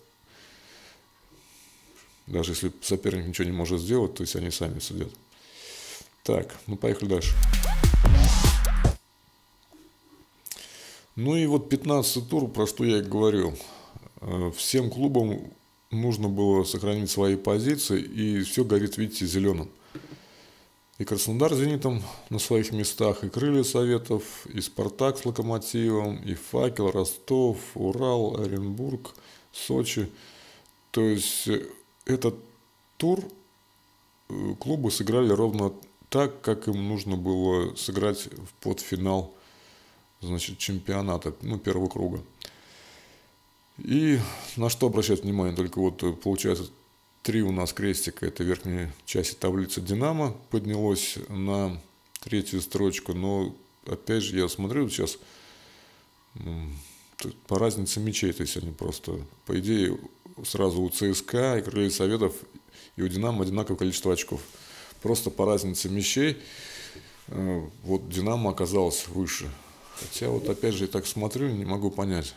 даже 2.26 2.52
если 2.52 2.72
соперник 2.82 3.26
ничего 3.26 3.46
не 3.46 3.52
может 3.52 3.80
сделать, 3.80 4.14
то 4.14 4.22
есть 4.22 4.36
они 4.36 4.50
сами 4.50 4.78
судят. 4.78 5.12
Так, 6.22 6.56
ну 6.66 6.76
поехали 6.76 7.08
дальше. 7.08 7.34
Ну 11.16 11.34
и 11.34 11.46
вот 11.46 11.70
15 11.70 12.28
тур, 12.28 12.46
про 12.46 12.66
что 12.66 12.84
я 12.84 12.98
и 12.98 13.02
говорил. 13.02 13.54
Э, 14.20 14.52
всем 14.54 14.90
клубам 14.90 15.50
нужно 15.90 16.28
было 16.28 16.64
сохранить 16.64 17.10
свои 17.10 17.36
позиции, 17.36 18.02
и 18.02 18.42
все 18.42 18.64
горит, 18.64 18.98
видите, 18.98 19.24
зеленым. 19.24 19.70
И 20.98 21.04
Краснодар 21.04 21.54
с 21.54 21.58
«Зенитом» 21.58 22.02
на 22.28 22.38
своих 22.38 22.70
местах, 22.72 23.24
и 23.24 23.30
«Крылья 23.30 23.62
Советов», 23.62 24.46
и 24.46 24.60
«Спартак» 24.60 25.16
с 25.16 25.24
«Локомотивом», 25.24 26.16
и 26.16 26.34
«Факел», 26.34 26.90
«Ростов», 26.90 27.58
«Урал», 27.74 28.38
«Оренбург», 28.38 29.14
«Сочи». 29.52 30.10
То 30.90 31.00
есть 31.00 31.48
э, 31.48 31.66
этот 32.04 32.34
тур 32.98 33.24
э, 34.28 34.54
клубы 34.58 34.90
сыграли 34.90 35.30
ровно 35.30 35.72
так, 36.10 36.42
как 36.42 36.68
им 36.68 36.88
нужно 36.88 37.16
было 37.16 37.74
сыграть 37.74 38.26
в 38.26 38.52
подфинал 38.62 39.35
значит, 40.20 40.58
чемпионата, 40.58 41.34
ну, 41.42 41.58
первого 41.58 41.88
круга. 41.88 42.22
И 43.78 44.18
на 44.56 44.70
что 44.70 44.86
обращать 44.86 45.22
внимание, 45.22 45.54
только 45.54 45.78
вот 45.80 46.02
э, 46.02 46.12
получается 46.12 46.70
три 47.22 47.42
у 47.42 47.52
нас 47.52 47.72
крестика, 47.72 48.26
это 48.26 48.42
верхняя 48.44 48.94
часть 49.04 49.38
таблицы 49.38 49.80
«Динамо» 49.80 50.36
поднялось 50.50 51.18
на 51.28 51.80
третью 52.20 52.60
строчку, 52.62 53.12
но 53.12 53.54
опять 53.84 54.22
же 54.22 54.38
я 54.38 54.48
смотрю 54.48 54.88
сейчас 54.88 55.18
по 57.46 57.58
разнице 57.58 58.00
мячей, 58.00 58.32
то 58.32 58.42
есть 58.42 58.56
они 58.56 58.72
просто, 58.72 59.20
по 59.44 59.58
идее, 59.58 59.98
сразу 60.44 60.82
у 60.82 60.88
ЦСКА 60.88 61.58
и 61.58 61.62
Крылья 61.62 61.90
Советов 61.90 62.34
и 62.96 63.02
у 63.02 63.08
Динамо 63.08 63.42
одинаковое 63.42 63.78
количество 63.78 64.12
очков. 64.12 64.40
Просто 65.02 65.30
по 65.30 65.44
разнице 65.44 65.88
мячей 65.88 66.38
э, 67.28 67.68
вот 67.82 68.08
Динамо 68.08 68.50
оказалось 68.50 69.08
выше. 69.08 69.50
Хотя 69.98 70.28
вот 70.28 70.48
опять 70.48 70.74
же 70.74 70.84
я 70.84 70.90
так 70.90 71.06
смотрю, 71.06 71.48
не 71.48 71.64
могу 71.64 71.90
понять. 71.90 72.34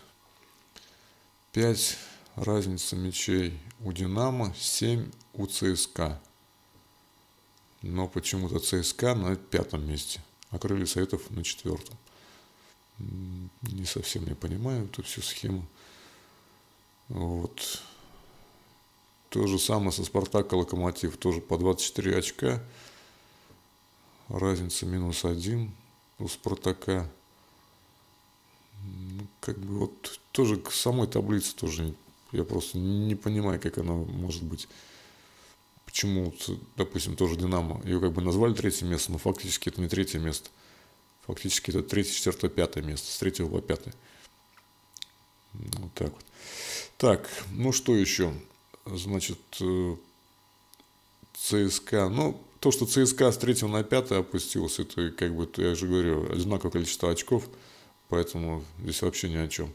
5 1.51 1.97
разница 2.35 2.95
мячей 2.95 3.59
у 3.81 3.91
Динамо, 3.91 4.53
7 4.57 5.11
у 5.33 5.45
ЦСКА. 5.45 6.21
Но 7.81 8.07
почему-то 8.07 8.59
ЦСКА 8.59 9.15
на 9.15 9.35
пятом 9.35 9.85
месте, 9.87 10.21
а 10.51 10.59
Крылья 10.59 10.85
Советов 10.85 11.29
на 11.31 11.43
четвертом. 11.43 11.97
Не 12.97 13.85
совсем 13.85 14.25
я 14.27 14.35
понимаю 14.35 14.85
эту 14.85 15.03
всю 15.03 15.21
схему. 15.21 15.65
Вот. 17.09 17.81
То 19.29 19.47
же 19.47 19.59
самое 19.59 19.91
со 19.91 20.03
Спартак 20.03 20.51
и 20.51 20.55
Локомотив. 20.55 21.17
Тоже 21.17 21.41
по 21.41 21.57
24 21.57 22.17
очка. 22.17 22.63
Разница 24.27 24.85
минус 24.85 25.25
один 25.25 25.73
у 26.19 26.27
Спартака. 26.27 27.09
Ну, 28.83 29.27
как 29.39 29.57
бы 29.59 29.79
вот 29.79 30.19
тоже 30.31 30.57
к 30.57 30.71
самой 30.71 31.07
таблице 31.07 31.55
тоже 31.55 31.93
я 32.31 32.43
просто 32.43 32.77
не 32.77 33.15
понимаю, 33.15 33.59
как 33.59 33.77
она 33.77 33.93
может 33.93 34.43
быть. 34.43 34.67
Почему, 35.85 36.33
допустим, 36.75 37.15
тоже 37.15 37.35
Динамо, 37.35 37.81
ее 37.83 37.99
как 37.99 38.13
бы 38.13 38.21
назвали 38.21 38.53
третье 38.53 38.85
место, 38.85 39.11
но 39.11 39.17
фактически 39.17 39.69
это 39.69 39.81
не 39.81 39.87
третье 39.87 40.19
место. 40.19 40.49
Фактически 41.25 41.71
это 41.71 41.81
третье, 41.81 42.13
четвертое, 42.13 42.49
пятое 42.49 42.83
место, 42.83 43.11
с 43.11 43.17
третьего 43.17 43.49
по 43.49 43.61
пятое. 43.61 43.93
Вот 45.53 45.93
так 45.95 46.11
вот. 46.11 46.25
Так, 46.97 47.29
ну 47.51 47.71
что 47.71 47.95
еще? 47.95 48.33
Значит, 48.85 49.39
э, 49.61 49.95
ЦСКА. 51.33 52.09
Ну, 52.09 52.41
то, 52.59 52.71
что 52.71 52.85
ЦСКА 52.85 53.31
с 53.31 53.37
третьего 53.37 53.69
на 53.69 53.83
пятое 53.83 54.19
опустился, 54.19 54.83
это, 54.83 55.11
как 55.11 55.33
бы, 55.35 55.49
я 55.57 55.75
же 55.75 55.87
говорю, 55.87 56.31
одинаковое 56.31 56.71
количество 56.71 57.09
очков, 57.09 57.47
поэтому 58.09 58.63
здесь 58.79 59.01
вообще 59.01 59.29
ни 59.29 59.37
о 59.37 59.47
чем. 59.47 59.73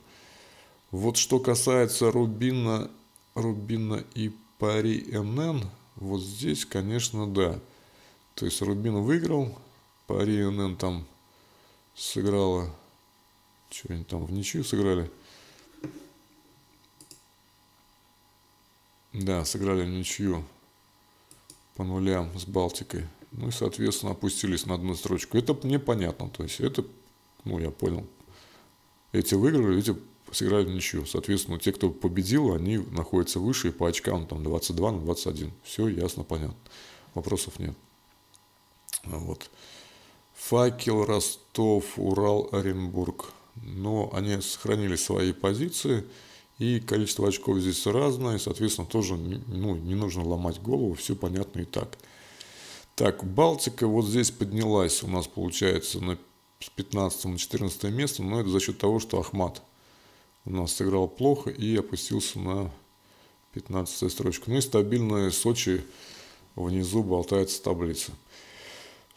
Вот 0.90 1.16
что 1.16 1.40
касается 1.40 2.10
Рубина, 2.10 2.90
Рубина 3.34 4.04
и 4.14 4.30
Пари 4.58 5.04
НН, 5.10 5.68
вот 5.96 6.20
здесь, 6.20 6.64
конечно, 6.64 7.26
да. 7.26 7.58
То 8.34 8.44
есть 8.44 8.60
Рубин 8.60 9.02
выиграл, 9.02 9.58
Пари 10.06 10.44
НН 10.44 10.76
там 10.76 11.06
сыграла, 11.94 12.74
что 13.70 13.92
они 13.92 14.04
там 14.04 14.24
в 14.26 14.32
ничью 14.32 14.62
сыграли– 14.62 15.10
Да, 19.14 19.44
сыграли 19.44 19.86
ничью 19.86 20.44
по 21.76 21.84
нулям 21.84 22.36
с 22.36 22.46
Балтикой. 22.46 23.06
Ну 23.30 23.48
и, 23.48 23.52
соответственно, 23.52 24.12
опустились 24.12 24.66
на 24.66 24.74
одну 24.74 24.96
строчку. 24.96 25.38
Это 25.38 25.54
мне 25.62 25.78
понятно. 25.78 26.28
То 26.28 26.42
есть 26.42 26.58
это, 26.58 26.84
ну, 27.44 27.60
я 27.60 27.70
понял. 27.70 28.04
Эти 29.14 29.34
выиграли, 29.34 29.78
эти 29.78 29.96
сыграли 30.32 30.68
ничью. 30.68 31.06
Соответственно, 31.06 31.58
те, 31.58 31.72
кто 31.72 31.90
победил, 31.90 32.54
они 32.54 32.78
находятся 32.78 33.40
выше 33.40 33.68
и 33.68 33.72
по 33.72 33.88
очкам 33.88 34.26
там 34.26 34.42
22 34.42 34.92
на 34.92 35.00
21. 35.00 35.52
Все 35.62 35.88
ясно, 35.88 36.24
понятно. 36.24 36.56
Вопросов 37.14 37.58
нет. 37.58 37.76
Вот. 39.04 39.50
Факел, 40.34 41.04
Ростов, 41.04 41.96
Урал, 41.96 42.48
Оренбург. 42.52 43.32
Но 43.56 44.10
они 44.12 44.40
сохранили 44.40 44.96
свои 44.96 45.32
позиции– 45.32 46.04
и 46.58 46.78
количество 46.78 47.28
очков 47.28 47.58
здесь 47.58 47.84
разное, 47.86 48.38
соответственно, 48.38 48.86
тоже 48.86 49.16
ну, 49.16 49.74
не 49.74 49.94
нужно 49.94 50.24
ломать 50.24 50.60
голову, 50.62 50.94
все 50.94 51.16
понятно 51.16 51.60
и 51.60 51.64
так. 51.64 51.98
Так, 52.94 53.24
Балтика 53.24 53.88
вот 53.88 54.06
здесь 54.06 54.30
поднялась 54.30 55.02
у 55.02 55.08
нас, 55.08 55.26
получается, 55.26 56.00
на, 56.00 56.16
с 56.60 56.70
15 56.70 57.24
на 57.26 57.38
14 57.38 57.84
место, 57.84 58.22
но 58.22 58.40
это 58.40 58.48
за 58.48 58.60
счет 58.60 58.78
того, 58.78 59.00
что 59.00 59.20
Ахмат 59.20 59.62
у 60.44 60.50
нас 60.50 60.72
сыграл 60.72 61.08
плохо 61.08 61.50
и 61.50 61.76
опустился 61.76 62.38
на 62.38 62.70
15 63.52 64.10
строчку. 64.10 64.50
Ну 64.50 64.58
и 64.58 64.60
стабильная 64.60 65.30
Сочи 65.30 65.84
внизу 66.56 67.02
болтается 67.02 67.62
таблица. 67.62 68.12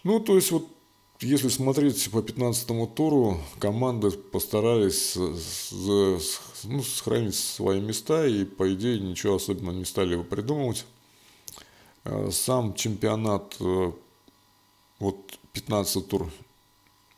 Ну, 0.04 0.20
то 0.20 0.36
есть 0.36 0.52
вот 0.52 0.68
если 1.20 1.50
смотреть 1.50 2.12
по 2.12 2.22
15 2.22 2.94
туру, 2.94 3.40
команды 3.58 4.12
постарались 4.12 5.16
ну, 5.16 6.84
сохранить 6.84 7.34
свои 7.34 7.82
места 7.82 8.28
и, 8.28 8.46
по 8.46 8.72
идее, 8.72 9.00
ничего 9.00 9.36
особенно 9.36 9.72
не 9.72 9.86
стали 9.86 10.14
его 10.14 10.24
придумывать. 10.24 10.86
Э, 12.04 12.30
сам 12.32 12.76
чемпионат, 12.76 13.56
э, 13.60 13.92
вот 15.00 15.40
15 15.54 16.08
тур, 16.08 16.32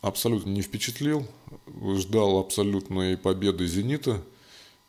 абсолютно 0.02 0.50
не 0.50 0.62
впечатлил. 0.62 1.26
Ждал 1.96 2.38
абсолютной 2.40 3.18
победы 3.18 3.68
«Зенита». 3.68 4.22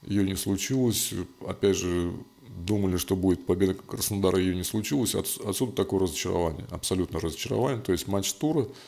Ее 0.02 0.24
не 0.24 0.36
случилось. 0.36 1.12
Опять 1.46 1.76
же, 1.76 2.12
думали, 2.48 2.96
что 2.96 3.16
будет 3.16 3.44
победа 3.44 3.74
Краснодара, 3.74 4.38
ее 4.38 4.54
не 4.56 4.64
случилось. 4.64 5.14
Отсюда 5.14 5.72
такое 5.72 6.00
разочарование, 6.00 6.66
абсолютно 6.70 7.20
разочарование. 7.20 7.82
То 7.82 7.92
есть 7.92 8.08
матч 8.08 8.32
тура– 8.32 8.66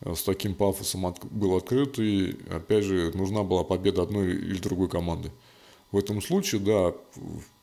Э, 0.00 0.14
с 0.14 0.22
таким 0.22 0.54
пафосом 0.54 1.14
был 1.30 1.56
открыт, 1.56 1.98
и 1.98 2.36
опять 2.50 2.84
же 2.84 3.12
нужна 3.14 3.42
была 3.42 3.64
победа 3.64 4.02
одной 4.02 4.30
или 4.30 4.58
другой 4.58 4.88
команды. 4.88 5.30
В 5.90 5.98
этом 5.98 6.20
случае, 6.20 6.60
да, 6.60 6.94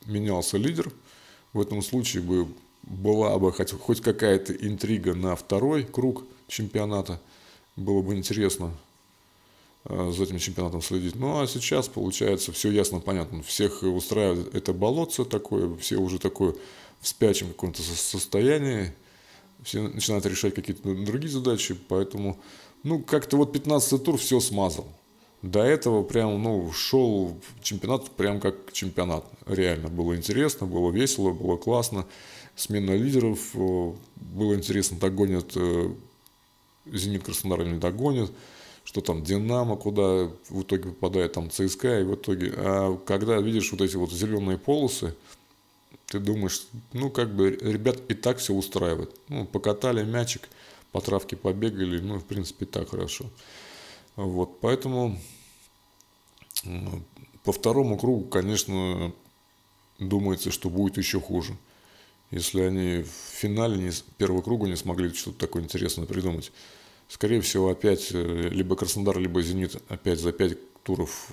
менялся 0.05 0.57
лидер, 0.57 0.91
в 1.53 1.61
этом 1.61 1.81
случае 1.81 2.23
бы 2.23 2.47
была 2.83 3.37
бы 3.39 3.51
хоть 3.51 4.01
какая-то 4.01 4.53
интрига 4.53 5.13
на 5.13 5.35
второй 5.35 5.83
круг 5.83 6.23
чемпионата, 6.47 7.21
было 7.75 8.01
бы 8.01 8.15
интересно 8.15 8.71
э, 9.85 10.11
за 10.15 10.23
этим 10.23 10.39
чемпионатом 10.39 10.81
следить. 10.81 11.15
Ну 11.15 11.39
а 11.39 11.47
сейчас 11.47 11.87
получается 11.87 12.51
все 12.51 12.71
ясно, 12.71 12.99
понятно. 12.99 13.43
Всех 13.43 13.83
устраивает 13.83 14.53
это 14.53 14.73
болотце 14.73 15.25
такое, 15.25 15.75
все 15.77 15.97
уже 15.97 16.19
такое 16.19 16.55
в 17.01 17.07
спячем 17.07 17.49
каком-то 17.49 17.81
состоянии 17.81 18.93
все 19.65 19.81
начинают 19.81 20.25
решать 20.25 20.53
какие-то 20.53 20.93
другие 20.93 21.31
задачи, 21.31 21.75
поэтому, 21.87 22.39
ну, 22.83 23.01
как-то 23.01 23.37
вот 23.37 23.51
15 23.51 24.03
тур 24.03 24.17
все 24.17 24.39
смазал. 24.39 24.87
До 25.41 25.61
этого 25.61 26.03
прям, 26.03 26.41
ну, 26.41 26.71
шел 26.71 27.37
чемпионат 27.61 28.09
прям 28.11 28.39
как 28.39 28.71
чемпионат. 28.73 29.25
Реально 29.47 29.89
было 29.89 30.15
интересно, 30.15 30.67
было 30.67 30.91
весело, 30.91 31.31
было 31.31 31.57
классно. 31.57 32.05
Смена 32.55 32.95
лидеров, 32.95 33.39
э, 33.53 33.93
было 34.15 34.55
интересно, 34.55 34.97
догонят 34.97 35.51
э, 35.55 35.93
Зенит 36.85 37.23
Краснодар 37.23 37.65
не 37.65 37.79
догонят, 37.79 38.31
что 38.83 39.01
там 39.01 39.23
Динамо, 39.23 39.75
куда 39.75 40.29
в 40.49 40.61
итоге 40.61 40.89
попадает 40.89 41.33
там 41.33 41.49
ЦСКА, 41.49 42.01
и 42.01 42.03
в 42.03 42.15
итоге, 42.15 42.53
а 42.55 42.97
когда 43.05 43.39
видишь 43.39 43.71
вот 43.71 43.81
эти 43.81 43.95
вот 43.95 44.11
зеленые 44.11 44.57
полосы, 44.57 45.15
ты 46.05 46.19
думаешь, 46.19 46.67
ну, 46.93 47.09
как 47.09 47.33
бы 47.35 47.49
ребят 47.49 47.99
и 48.09 48.13
так 48.13 48.37
все 48.37 48.53
устраивает. 48.53 49.15
Ну, 49.27 49.45
покатали 49.45 50.03
мячик, 50.03 50.47
по 50.91 51.01
травке 51.01 51.35
побегали, 51.35 51.99
ну, 51.99 52.19
в 52.19 52.25
принципе, 52.25 52.65
так 52.65 52.89
хорошо. 52.89 53.25
Вот, 54.15 54.59
поэтому 54.61 55.19
по 57.43 57.51
второму 57.51 57.97
кругу, 57.97 58.25
конечно, 58.25 59.11
думается, 59.99 60.51
что 60.51 60.69
будет 60.69 60.97
еще 60.97 61.19
хуже. 61.19 61.57
Если 62.31 62.61
они 62.61 63.03
в 63.03 63.39
финале 63.39 63.77
не, 63.77 63.91
первого 64.17 64.41
круга 64.41 64.67
не 64.67 64.75
смогли 64.75 65.13
что-то 65.13 65.39
такое 65.39 65.63
интересное 65.63 66.05
придумать. 66.05 66.51
Скорее 67.07 67.41
всего, 67.41 67.69
опять 67.69 68.09
э, 68.11 68.49
либо 68.49 68.75
Краснодар, 68.75 69.19
либо 69.19 69.41
Зенит 69.41 69.81
опять 69.89 70.19
за 70.19 70.31
пять 70.31 70.57
туров 70.83 71.29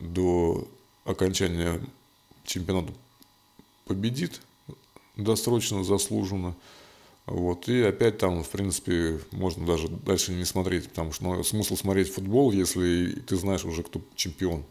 до 0.00 0.66
окончания 1.04 1.80
чемпионата 2.44 2.92
победит 3.84 4.40
досрочно, 5.16 5.84
заслуженно. 5.84 6.56
Вот. 7.26 7.68
И 7.68 7.80
опять 7.82 8.18
там, 8.18 8.42
в 8.42 8.48
принципе, 8.48 9.20
можно 9.30 9.66
даже 9.66 9.88
дальше 9.88 10.32
не 10.32 10.44
смотреть, 10.44 10.88
потому 10.88 11.12
что 11.12 11.24
ну, 11.24 11.44
смысл 11.44 11.76
смотреть 11.76 12.12
футбол, 12.12 12.52
если 12.52 13.12
ты 13.26 13.36
знаешь 13.36 13.64
уже, 13.64 13.82
кто 13.82 14.00
чемпион 14.14 14.64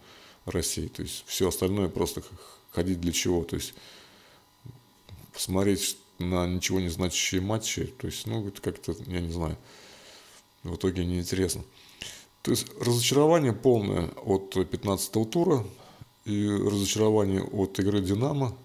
России. 0.46 0.88
То 0.88 1.02
есть 1.02 1.24
все 1.26 1.48
остальное 1.48 1.88
просто 1.88 2.22
ходить 2.72 3.02
для 3.02 3.12
чего. 3.12 3.44
То 3.44 3.56
есть 3.56 3.74
смотреть 5.36 5.98
на 6.20 6.48
ничего 6.48 6.80
не 6.80 6.90
значащие 6.90 7.42
матчи, 7.42 7.86
то 7.86 8.08
есть, 8.08 8.26
ну, 8.28 8.48
это 8.48 8.62
как-то, 8.62 8.96
я 9.08 9.20
не 9.20 9.32
знаю, 9.32 9.58
в 10.64 10.76
итоге 10.76 11.06
неинтересно. 11.06 11.64
То 12.42 12.52
есть 12.52 12.68
разочарование 12.80 13.54
полное 13.54 14.10
от 14.26 14.52
15 14.52 15.30
тура 15.30 15.66
и 16.26 16.48
разочарование 16.48 17.44
от 17.44 17.80
игры 17.80 18.02
«Динамо», 18.02 18.56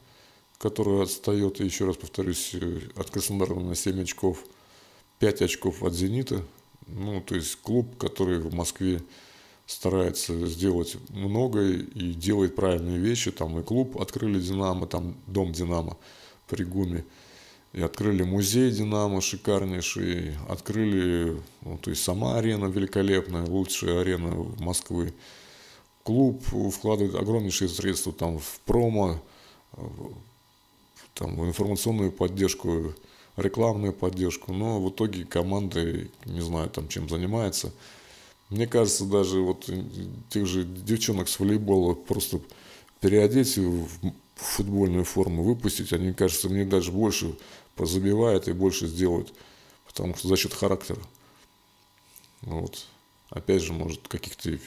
которая 0.59 1.03
отстает, 1.03 1.61
еще 1.61 1.87
раз 1.87 1.97
повторюсь, 1.97 2.55
от 2.97 3.11
Краснодара 3.11 3.55
на 3.55 3.75
7 3.75 4.03
очков, 4.03 4.45
5 5.21 5.43
очков 5.43 5.83
от 5.83 5.95
«Зенита». 5.95 6.45
Ну, 6.87 7.21
то 7.21 7.35
есть 7.35 7.57
клуб, 7.57 7.97
который 7.99 8.39
в 8.39 8.55
Москве 8.55 9.03
старается 9.67 10.47
сделать 10.47 10.97
многое 11.11 11.79
и 11.79 12.15
делает 12.15 12.57
правильные 12.57 12.99
вещи. 12.99 13.31
Там 13.31 13.59
и 13.59 13.63
клуб 13.63 14.01
открыли 14.01 14.41
«Динамо», 14.41 14.87
там 14.87 15.17
дом 15.27 15.53
«Динамо» 15.53 15.97
при 16.49 16.65
ГУМе. 16.65 17.05
И 17.75 17.83
открыли 17.83 18.23
музей 18.23 18.71
«Динамо» 18.71 19.21
шикарнейший, 19.21 20.37
открыли, 20.49 21.41
ну, 21.61 21.77
то 21.79 21.91
есть 21.91 22.03
сама 22.03 22.39
арена 22.39 22.67
великолепная, 22.67 23.45
лучшая 23.45 24.01
арена 24.01 24.35
Москвы. 24.59 25.13
Клуб 26.03 26.43
вкладывает 26.73 27.15
огромнейшие 27.15 27.69
средства 27.69 28.13
там 28.13 28.39
в 28.39 28.61
промо, 28.65 29.23
там, 31.13 31.37
в 31.37 31.47
информационную 31.47 32.11
поддержку, 32.11 32.95
рекламную 33.37 33.93
поддержку, 33.93 34.53
но 34.53 34.81
в 34.81 34.89
итоге 34.89 35.25
команда, 35.25 35.85
не 36.25 36.41
знаю, 36.41 36.71
там 36.71 36.89
чем 36.89 37.09
занимается. 37.09 37.71
Мне 38.49 38.67
кажется, 38.67 39.05
даже 39.05 39.41
вот 39.41 39.69
тех 40.31 40.47
же 40.47 40.65
девчонок 40.65 41.29
с 41.29 41.39
волейбола 41.39 41.93
просто 41.93 42.41
переодеть 43.01 43.59
в 43.59 43.89
футбольную 44.39 45.05
форму, 45.05 45.43
выпустить, 45.43 45.93
они, 45.93 46.13
кажется, 46.13 46.49
мне 46.49 46.65
даже 46.65 46.93
больше 46.93 47.37
позабивают 47.75 48.49
и 48.49 48.53
больше 48.53 48.87
сделают, 48.87 49.33
потому 49.87 50.15
что 50.15 50.29
за 50.29 50.37
счет 50.37 50.55
характера. 50.55 51.01
Вот. 52.43 52.87
Опять 53.31 53.63
же, 53.63 53.73
может, 53.73 54.07
каких-то, 54.09 54.59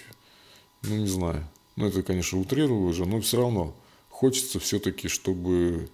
ну, 0.83 0.97
не 0.97 1.07
знаю, 1.07 1.47
ну, 1.75 1.87
это, 1.87 2.03
конечно, 2.03 2.39
утрирую 2.39 2.83
уже, 2.83 3.05
но 3.05 3.21
все 3.21 3.37
равно 3.37 3.75
хочется 4.09 4.59
все-таки, 4.59 5.07
чтобы 5.07 5.89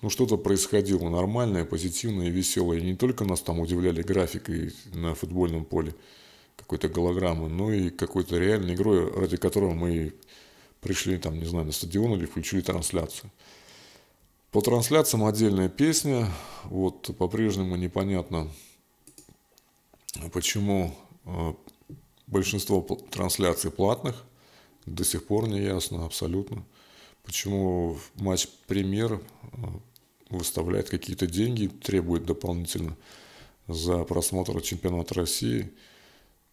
ну, 0.00 0.08
что-то 0.08 0.36
происходило 0.38 1.08
нормальное, 1.10 1.64
позитивное, 1.64 2.30
веселое. 2.30 2.78
И 2.78 2.82
не 2.82 2.96
только 2.96 3.24
нас 3.24 3.40
там 3.40 3.60
удивляли 3.60 4.02
графикой 4.02 4.72
на 4.94 5.14
футбольном 5.14 5.64
поле, 5.64 5.94
какой-то 6.56 6.88
голограммы, 6.88 7.48
но 7.48 7.72
и 7.72 7.90
какой-то 7.90 8.38
реальной 8.38 8.74
игрой, 8.74 9.12
ради 9.12 9.36
которой 9.36 9.74
мы 9.74 10.14
пришли 10.80 11.18
там, 11.18 11.38
не 11.38 11.44
знаю, 11.44 11.66
на 11.66 11.72
стадион 11.72 12.14
или 12.14 12.26
включили 12.26 12.60
трансляцию. 12.60 13.30
По 14.50 14.60
трансляциям 14.60 15.24
отдельная 15.24 15.68
песня. 15.68 16.28
Вот 16.64 17.16
по-прежнему 17.16 17.76
непонятно, 17.76 18.48
почему 20.32 20.94
э, 21.24 21.54
большинство 22.26 22.80
трансляций 23.10 23.70
платных. 23.70 24.24
До 24.86 25.04
сих 25.04 25.26
пор 25.26 25.48
не 25.48 25.60
ясно 25.60 26.04
абсолютно. 26.04 26.64
Почему 27.22 27.96
матч 28.16 28.48
премьер 28.66 29.12
э, 29.12 29.56
выставляет 30.30 30.88
какие-то 30.90 31.26
деньги, 31.26 31.68
требует 31.68 32.24
дополнительно 32.24 32.96
за 33.68 34.02
просмотр 34.02 34.60
чемпионата 34.62 35.14
России 35.14 35.70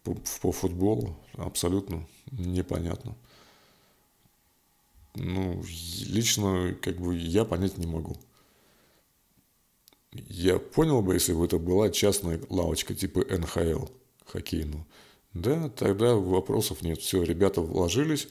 по, 0.04 0.14
по 0.40 0.52
футболу. 0.52 1.16
Абсолютно 1.36 2.06
непонятно 2.30 3.16
ну, 5.14 5.62
лично, 6.06 6.76
как 6.80 6.96
бы, 6.96 7.16
я 7.16 7.44
понять 7.44 7.78
не 7.78 7.86
могу. 7.86 8.16
Я 10.12 10.58
понял 10.58 11.02
бы, 11.02 11.14
если 11.14 11.32
бы 11.32 11.44
это 11.44 11.58
была 11.58 11.90
частная 11.90 12.40
лавочка 12.48 12.94
типа 12.94 13.20
НХЛ 13.20 13.86
хоккейную. 14.24 14.86
Да, 15.34 15.68
тогда 15.70 16.14
вопросов 16.14 16.82
нет. 16.82 17.00
Все, 17.00 17.22
ребята 17.22 17.60
вложились 17.60 18.28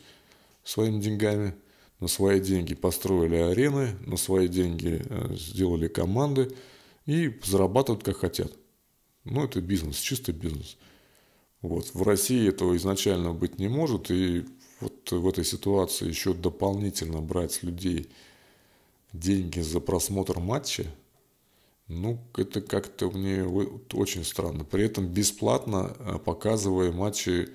своими 0.64 1.00
деньгами, 1.00 1.56
на 2.00 2.08
свои 2.08 2.40
деньги 2.40 2.76
построили 2.76 3.36
арены, 3.36 3.96
на 4.06 4.18
свои 4.18 4.48
деньги 4.48 5.02
э, 5.04 5.36
сделали 5.36 5.88
команды 5.88 6.56
и 7.06 7.40
зарабатывают 7.44 8.04
как 8.04 8.18
хотят. 8.18 8.52
Ну, 9.24 9.44
это 9.44 9.62
бизнес, 9.62 9.98
чистый 9.98 10.34
бизнес. 10.34 10.78
Вот. 11.62 11.94
В 11.94 12.02
России 12.04 12.48
этого 12.48 12.76
изначально 12.78 13.34
быть 13.34 13.60
не 13.60 13.68
может, 13.68 14.12
и 14.12 14.46
вот 14.80 15.12
в 15.12 15.28
этой 15.28 15.44
ситуации 15.44 16.08
еще 16.08 16.34
дополнительно 16.34 17.22
брать 17.22 17.54
с 17.54 17.64
людей 17.64 18.10
деньги 19.14 19.60
за 19.60 19.80
просмотр 19.80 20.40
матча, 20.40 20.86
ну, 21.88 22.20
это 22.36 22.62
как-то 22.62 23.10
мне 23.10 23.44
очень 23.94 24.26
странно. 24.26 24.66
При 24.66 24.84
этом 24.84 25.08
бесплатно 25.08 25.96
э, 25.98 26.20
показывая 26.20 26.92
матчи 26.92 27.50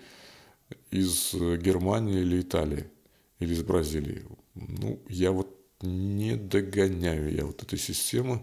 из 0.91 1.35
Германии 1.35 2.21
или 2.21 2.41
Италии, 2.41 2.87
или 3.41 3.53
из 3.53 3.63
Бразилии. 3.63 4.25
Ну, 4.55 5.01
я 5.09 5.33
вот 5.33 5.55
не 5.83 6.37
догоняю 6.37 7.35
я 7.35 7.45
вот 7.45 7.63
этой 7.63 7.79
системы. 7.79 8.41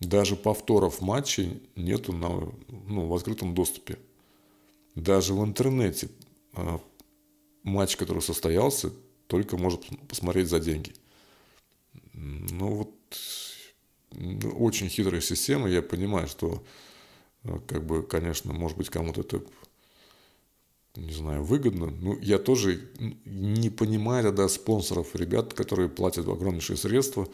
Даже 0.00 0.36
повторов 0.36 1.00
матчей 1.00 1.62
нету 1.76 2.12
на, 2.12 2.28
ну, 2.68 3.06
в 3.06 3.14
открытом 3.14 3.54
доступе. 3.54 3.98
Даже 4.94 5.32
в 5.32 5.42
интернете 5.42 6.10
э, 6.54 6.78
матч, 7.64 7.96
который 7.96 8.22
состоялся, 8.22 8.92
только 9.26 9.56
может 9.56 9.84
посмотреть 10.06 10.48
за 10.48 10.60
деньги. 10.60 10.94
Ну 12.12 12.68
вот, 12.68 12.94
ну, 14.12 14.50
очень 14.50 14.88
хитрая 14.88 15.20
система, 15.20 15.68
я 15.68 15.82
понимаю, 15.82 16.28
что, 16.28 16.62
э, 17.42 17.58
как 17.66 17.84
бы, 17.84 18.02
конечно, 18.04 18.52
может 18.52 18.76
быть, 18.76 18.90
кому-то 18.90 19.22
это, 19.22 19.42
не 20.94 21.12
знаю, 21.12 21.42
выгодно. 21.42 21.86
Но 21.86 22.16
я 22.20 22.38
тоже 22.38 22.88
не 23.24 23.70
понимаю 23.70 24.24
тогда 24.24 24.46
спонсоров, 24.48 25.16
ребят, 25.16 25.54
которые 25.54 25.88
платят 25.88 26.28
огромнейшие 26.28 26.76
средства, 26.76 27.26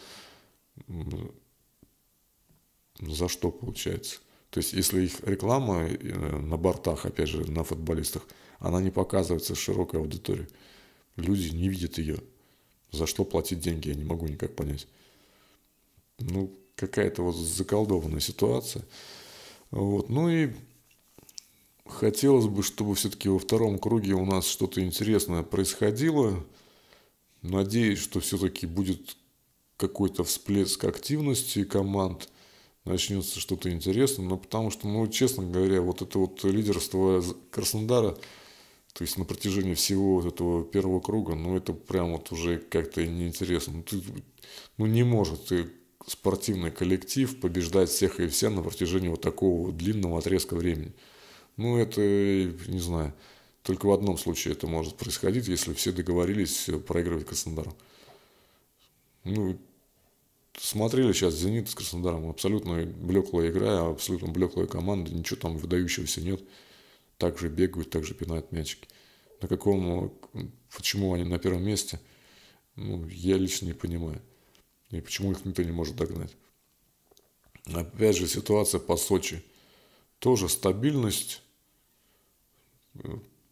за 2.99 3.29
что 3.29 3.51
получается. 3.51 4.21
То 4.51 4.59
есть, 4.59 4.73
если 4.73 5.03
их 5.03 5.21
реклама 5.25 5.89
э, 5.89 6.39
на 6.39 6.57
бортах, 6.57 7.05
опять 7.05 7.29
же, 7.29 7.51
на 7.51 7.65
футболистах– 7.65 8.27
она 8.61 8.81
не 8.81 8.91
показывается 8.91 9.55
широкой 9.55 10.01
аудитории. 10.01 10.47
Люди 11.17 11.49
не 11.49 11.69
видят 11.69 11.99
ее. 11.99 12.19
За 12.93 13.07
что 13.07 13.25
платить 13.25 13.61
деньги, 13.61 13.89
я 13.89 13.95
не 13.95 14.05
могу 14.05 14.27
никак 14.27 14.55
понять. 14.55 14.87
Ну, 16.19 16.53
какая-то 16.77 17.23
вот 17.23 17.37
заколдованная 17.37 18.21
ситуация. 18.21 18.85
Вот. 19.71 20.11
Ну 20.11 20.29
и 20.29 20.51
хотелось 21.87 22.47
бы, 22.47 22.63
чтобы 22.63 22.95
все-таки 22.95 23.29
во 23.29 23.39
втором 23.39 23.79
круге 23.79 24.13
у 24.13 24.27
нас 24.27 24.47
что-то 24.47 24.85
интересное 24.85 25.43
происходило. 25.43 26.45
Надеюсь, 27.43 28.01
что 28.01 28.21
все-таки 28.21 28.67
будет 28.67 29.17
какой-то 29.79 30.25
всплеск 30.25 30.85
активности 30.85 31.65
команд, 31.65 32.29
начнется 32.85 33.41
что-то 33.41 33.71
интересное, 33.71 34.27
но 34.27 34.37
потому 34.37 34.71
что, 34.71 34.87
ну, 34.87 35.07
честно 35.09 35.45
говоря, 35.45 35.81
вот 35.81 36.03
это 36.03 36.19
вот 36.19 36.45
лидерство 36.45 37.25
Краснодара– 37.51 38.19
то 38.93 39.03
есть 39.03 39.17
на 39.19 39.25
протяжении 39.25 39.75
всего 39.75 40.21
вот 40.21 40.35
этого 40.35 40.65
первого 40.65 41.01
круга, 41.01 41.35
ну 41.35 41.57
это 41.57 41.73
прям 41.73 42.13
вот 42.13 42.33
уже 42.33 42.59
как-то 42.59 43.07
неинтересно. 43.07 43.75
Ну, 43.75 43.83
ты, 43.83 44.03
ну 44.79 44.87
не 44.87 45.05
может 45.05 45.47
ты 45.47 45.71
спортивный 46.07 46.71
коллектив 46.71 47.39
побеждать 47.41 47.89
всех 47.91 48.21
и 48.21 48.27
вся 48.27 48.51
на 48.51 48.63
протяжении 48.63 49.09
вот 49.09 49.21
такого 49.21 49.73
длинного 49.73 50.19
отрезка 50.19 50.55
времени. 50.57 50.93
Ну 51.57 51.77
это, 51.79 52.01
не 52.01 52.81
знаю, 52.81 53.15
только 53.63 53.87
в 53.87 53.93
одном 53.93 54.19
случае 54.19 54.55
это 54.55 54.67
может 54.67 54.97
происходить, 54.97 55.47
если 55.49 55.75
все 55.75 55.93
договорились 55.93 56.69
проигрывать 56.87 57.27
Краснодару. 57.27 57.77
Ну, 59.25 59.59
смотрели 60.59 61.13
сейчас 61.13 61.35
«Зенит» 61.35 61.69
с 61.69 61.75
Краснодаром, 61.75 62.31
абсолютно 62.31 62.85
блеклая 62.85 63.51
игра, 63.51 63.89
абсолютно 63.89 64.29
блеклая 64.29 64.67
команда, 64.67 65.13
ничего 65.13 65.39
там 65.39 65.59
выдающегося 65.59 66.23
нет. 66.23 66.43
Так 67.21 67.39
же 67.39 67.51
бегают, 67.51 67.91
так 67.91 68.03
же 68.03 68.15
пинают 68.15 68.51
мячики. 68.51 68.89
На 69.43 69.49
каком, 69.49 70.11
почему 70.75 71.13
они 71.13 71.25
на 71.25 71.39
первом 71.39 71.63
месте, 71.63 72.01
ну, 72.77 73.07
я 73.09 73.37
лично 73.37 73.67
не 73.67 73.75
понимаю. 73.75 74.23
И 74.91 75.03
почему 75.03 75.31
их 75.31 75.45
никто 75.45 75.63
не 75.63 75.71
может 75.71 75.97
догнать. 75.97 76.35
Опять 77.67 78.17
же, 78.17 78.27
ситуация 78.27 78.81
по 78.81 78.97
Сочи. 78.97 79.45
Тоже 80.19 80.49
стабильность. 80.49 81.43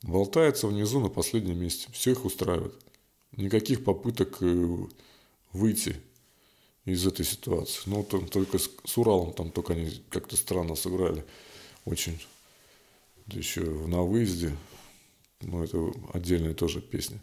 Болтается 0.01 0.67
внизу 0.67 1.01
на 1.01 1.11
последнем 1.11 1.59
месте. 1.59 1.89
Все 1.93 2.13
их 2.13 2.25
устраивает. 2.25 2.75
Никаких 3.33 3.85
попыток 3.85 4.39
э, 4.41 4.77
выйти 5.53 6.01
из 6.87 7.07
этой 7.07 7.27
ситуации. 7.27 7.83
Ну, 7.85 8.03
там, 8.03 8.29
только 8.29 8.57
с, 8.57 8.71
с 8.87 8.97
Уралом 8.97 9.35
там 9.35 9.51
только 9.51 9.75
они 9.75 9.91
как-то 10.09 10.37
странно 10.39 10.75
сыграли. 10.75 11.23
Очень. 11.85 12.19
Еще 13.29 13.63
на 13.63 14.03
выезде. 14.03 14.57
Ну, 15.41 15.63
это 15.63 15.93
отдельная 16.13 16.55
тоже 16.55 16.81
песня. 16.81 17.23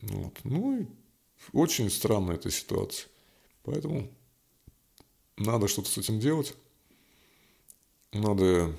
Вот. 0.00 0.38
Ну, 0.44 0.80
и 0.80 0.86
очень 1.52 1.90
странная 1.90 2.36
эта 2.36 2.50
ситуация. 2.50 3.08
Поэтому 3.62 4.10
надо 5.36 5.68
что-то 5.68 5.88
с 5.88 5.98
этим 5.98 6.20
делать. 6.20 6.54
Надо 8.12 8.74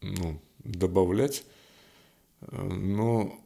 ну, 0.00 0.40
добавлять. 0.58 1.44
Но 2.50 3.38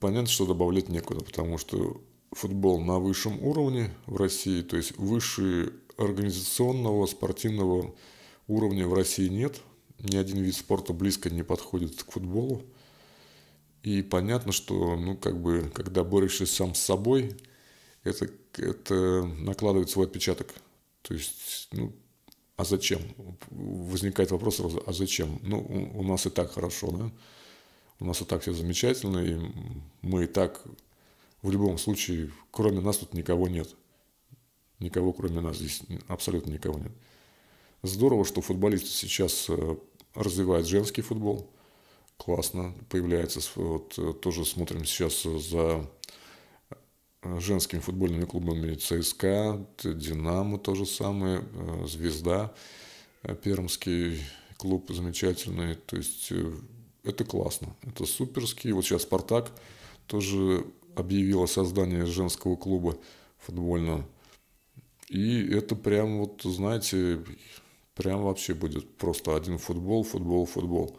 понятно, 0.00 0.28
что 0.28 0.46
добавлять 0.46 0.88
некуда, 0.88 1.24
потому 1.24 1.58
что 1.58 2.00
футбол 2.32 2.80
на 2.80 2.98
высшем 2.98 3.42
уровне 3.42 3.90
в 4.06 4.16
России, 4.16 4.62
то 4.62 4.76
есть 4.76 4.96
выше 4.96 5.72
организационного 5.96 7.06
спортивного 7.06 7.94
уровня 8.46 8.86
в 8.86 8.94
России 8.94 9.28
нет. 9.28 9.60
Ни 9.98 10.16
один 10.16 10.42
вид 10.42 10.54
спорта 10.54 10.92
близко 10.92 11.30
не 11.30 11.42
подходит 11.42 12.02
к 12.02 12.12
футболу. 12.12 12.62
И 13.82 14.02
понятно, 14.02 14.52
что, 14.52 14.96
ну, 14.96 15.16
как 15.16 15.40
бы, 15.40 15.70
когда 15.74 16.04
борешься 16.04 16.46
сам 16.46 16.74
с 16.74 16.80
собой, 16.80 17.36
это, 18.04 18.28
это 18.56 19.22
накладывает 19.38 19.90
свой 19.90 20.06
отпечаток. 20.06 20.54
То 21.02 21.14
есть, 21.14 21.68
ну, 21.72 21.92
а 22.56 22.64
зачем? 22.64 23.00
Возникает 23.50 24.30
вопрос, 24.30 24.60
а 24.60 24.92
зачем? 24.92 25.38
Ну, 25.42 25.60
у, 25.94 26.02
нас 26.02 26.26
и 26.26 26.30
так 26.30 26.52
хорошо, 26.52 26.90
да? 26.90 27.10
У 28.00 28.04
нас 28.04 28.20
и 28.20 28.24
так 28.24 28.42
все 28.42 28.52
замечательно, 28.52 29.18
и 29.18 29.38
мы 30.02 30.24
и 30.24 30.26
так 30.26 30.62
в 31.42 31.50
любом 31.50 31.78
случае, 31.78 32.32
кроме 32.50 32.80
нас 32.80 32.98
тут 32.98 33.14
никого 33.14 33.48
нет. 33.48 33.74
Никого, 34.80 35.12
кроме 35.12 35.40
нас, 35.40 35.56
здесь 35.56 35.82
абсолютно 36.08 36.50
никого 36.50 36.78
нет. 36.78 36.92
Здорово, 37.82 38.24
что 38.24 38.40
футболисты 38.40 38.88
сейчас 38.88 39.48
э, 40.14 40.20
развивают 40.20 40.66
женский 40.66 41.02
футбол. 41.02 41.50
Классно, 42.16 42.74
появляется. 42.88 43.40
Вот 43.56 43.98
э, 43.98 44.12
тоже 44.14 44.44
смотрим 44.44 44.84
сейчас 44.84 45.22
за 45.22 45.88
э, 47.22 47.40
женскими 47.40 47.80
футбольными 47.80 48.24
клубами 48.24 48.74
ЦСКА, 48.74 49.66
Динамо 49.82 50.58
то 50.58 50.74
же 50.74 50.86
самое, 50.86 51.44
Звезда, 51.86 52.52
Пермский 53.42 54.20
клуб 54.56 54.90
замечательный. 54.90 55.74
То 55.74 55.96
есть 55.96 56.32
это 57.04 57.24
классно, 57.24 57.74
это 57.82 58.06
суперский. 58.06 58.72
Вот 58.72 58.84
сейчас 58.84 59.02
Спартак 59.02 59.52
тоже 60.06 60.64
объявила 60.94 61.46
создание 61.46 62.06
женского 62.06 62.56
клуба 62.56 62.96
футбольного. 63.38 64.04
И 65.08 65.48
это 65.50 65.74
прям 65.74 66.18
вот, 66.18 66.42
знаете, 66.42 67.24
прям 67.98 68.22
вообще 68.22 68.54
будет 68.54 68.96
просто 68.96 69.36
один 69.36 69.58
футбол, 69.58 70.04
футбол, 70.04 70.46
футбол. 70.46 70.96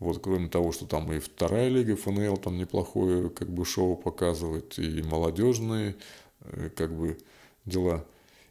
Вот 0.00 0.20
кроме 0.22 0.48
того, 0.48 0.72
что 0.72 0.84
там 0.84 1.10
и 1.12 1.20
вторая 1.20 1.68
лига 1.68 1.96
ФНЛ 1.96 2.36
там 2.36 2.58
неплохое 2.58 3.30
как 3.30 3.48
бы 3.48 3.64
шоу 3.64 3.96
показывает, 3.96 4.78
и 4.78 5.02
молодежные 5.02 5.96
э, 6.40 6.68
как 6.76 6.94
бы 6.94 7.16
дела. 7.64 8.04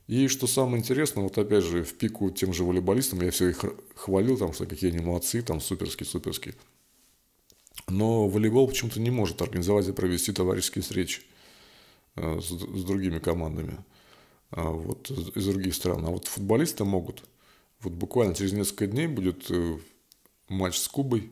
И 0.08 0.28
что 0.30 0.48
самое 0.48 0.78
интересное, 0.80 1.24
вот 1.24 1.38
опять 1.38 1.64
же, 1.66 1.84
в 1.84 1.94
пику 1.96 2.32
тем 2.32 2.54
же 2.54 2.64
волейболистам, 2.64 3.22
я 3.22 3.32
все 3.32 3.50
их 3.50 3.64
хвалил, 3.96 4.38
там, 4.38 4.54
что 4.54 4.66
какие 4.66 4.92
они 4.92 5.04
молодцы, 5.04 5.42
там, 5.42 5.60
суперские, 5.60 6.08
суперские. 6.08 6.56
Но 7.90 8.28
волейбол 8.28 8.68
почему-то 8.68 9.02
не 9.02 9.12
может 9.12 9.42
организовать 9.42 9.88
и 9.88 9.92
провести 9.92 10.32
товарищеские 10.32 10.82
встречи 10.82 11.24
э, 12.16 12.40
с, 12.40 12.46
с 12.48 12.84
другими 12.86 13.20
командами 13.20 13.84
а 14.52 14.70
вот, 14.70 15.12
из 15.12 15.46
других 15.46 15.76
стран. 15.76 16.06
А 16.06 16.10
вот 16.10 16.28
футболисты 16.28 16.86
могут. 16.86 17.24
Вот 17.86 17.94
буквально 17.94 18.34
через 18.34 18.54
несколько 18.54 18.88
дней 18.88 19.06
будет 19.06 19.50
э, 19.52 19.78
матч 20.50 20.78
с 20.78 20.88
Кубой. 20.88 21.30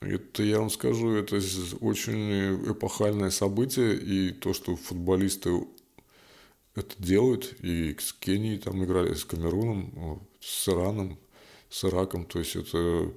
Это, 0.00 0.42
я 0.42 0.60
вам 0.60 0.68
скажу, 0.68 1.12
это 1.12 1.36
очень 1.80 2.70
эпохальное 2.70 3.30
событие. 3.30 3.96
И 3.96 4.30
то, 4.32 4.52
что 4.52 4.76
футболисты 4.76 5.66
это 6.74 6.94
делают, 7.02 7.56
и 7.62 7.96
с 7.98 8.12
Кенией 8.12 8.58
там 8.58 8.84
играли, 8.84 9.14
с 9.14 9.24
Камеруном, 9.24 10.22
с 10.40 10.68
Ираном, 10.68 11.18
с 11.70 11.84
Ираком. 11.84 12.26
То 12.26 12.38
есть 12.38 12.56
это 12.56 13.10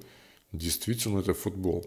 действительно 0.52 1.18
это 1.18 1.34
футбол 1.34 1.86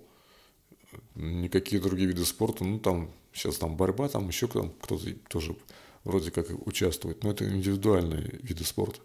никакие 1.15 1.81
другие 1.81 2.07
виды 2.07 2.25
спорта, 2.25 2.63
ну 2.63 2.79
там 2.79 3.11
сейчас 3.33 3.57
там 3.57 3.75
борьба, 3.75 4.07
там 4.07 4.27
еще 4.27 4.47
кто-то, 4.47 4.99
тоже 5.29 5.55
вроде 6.03 6.29
как 6.29 6.47
участвует, 6.67 7.23
но 7.23 7.31
это 7.31 7.49
индивидуальные 7.49 8.39
виды 8.43 8.63
спорта. 8.63 8.99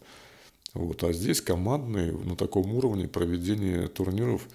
Вот, 0.75 1.05
а 1.05 1.12
здесь 1.12 1.41
командные 1.41 2.12
на 2.12 2.37
таком 2.37 2.75
уровне 2.75 3.09
проведения 3.09 3.89
турниров. 3.89 4.49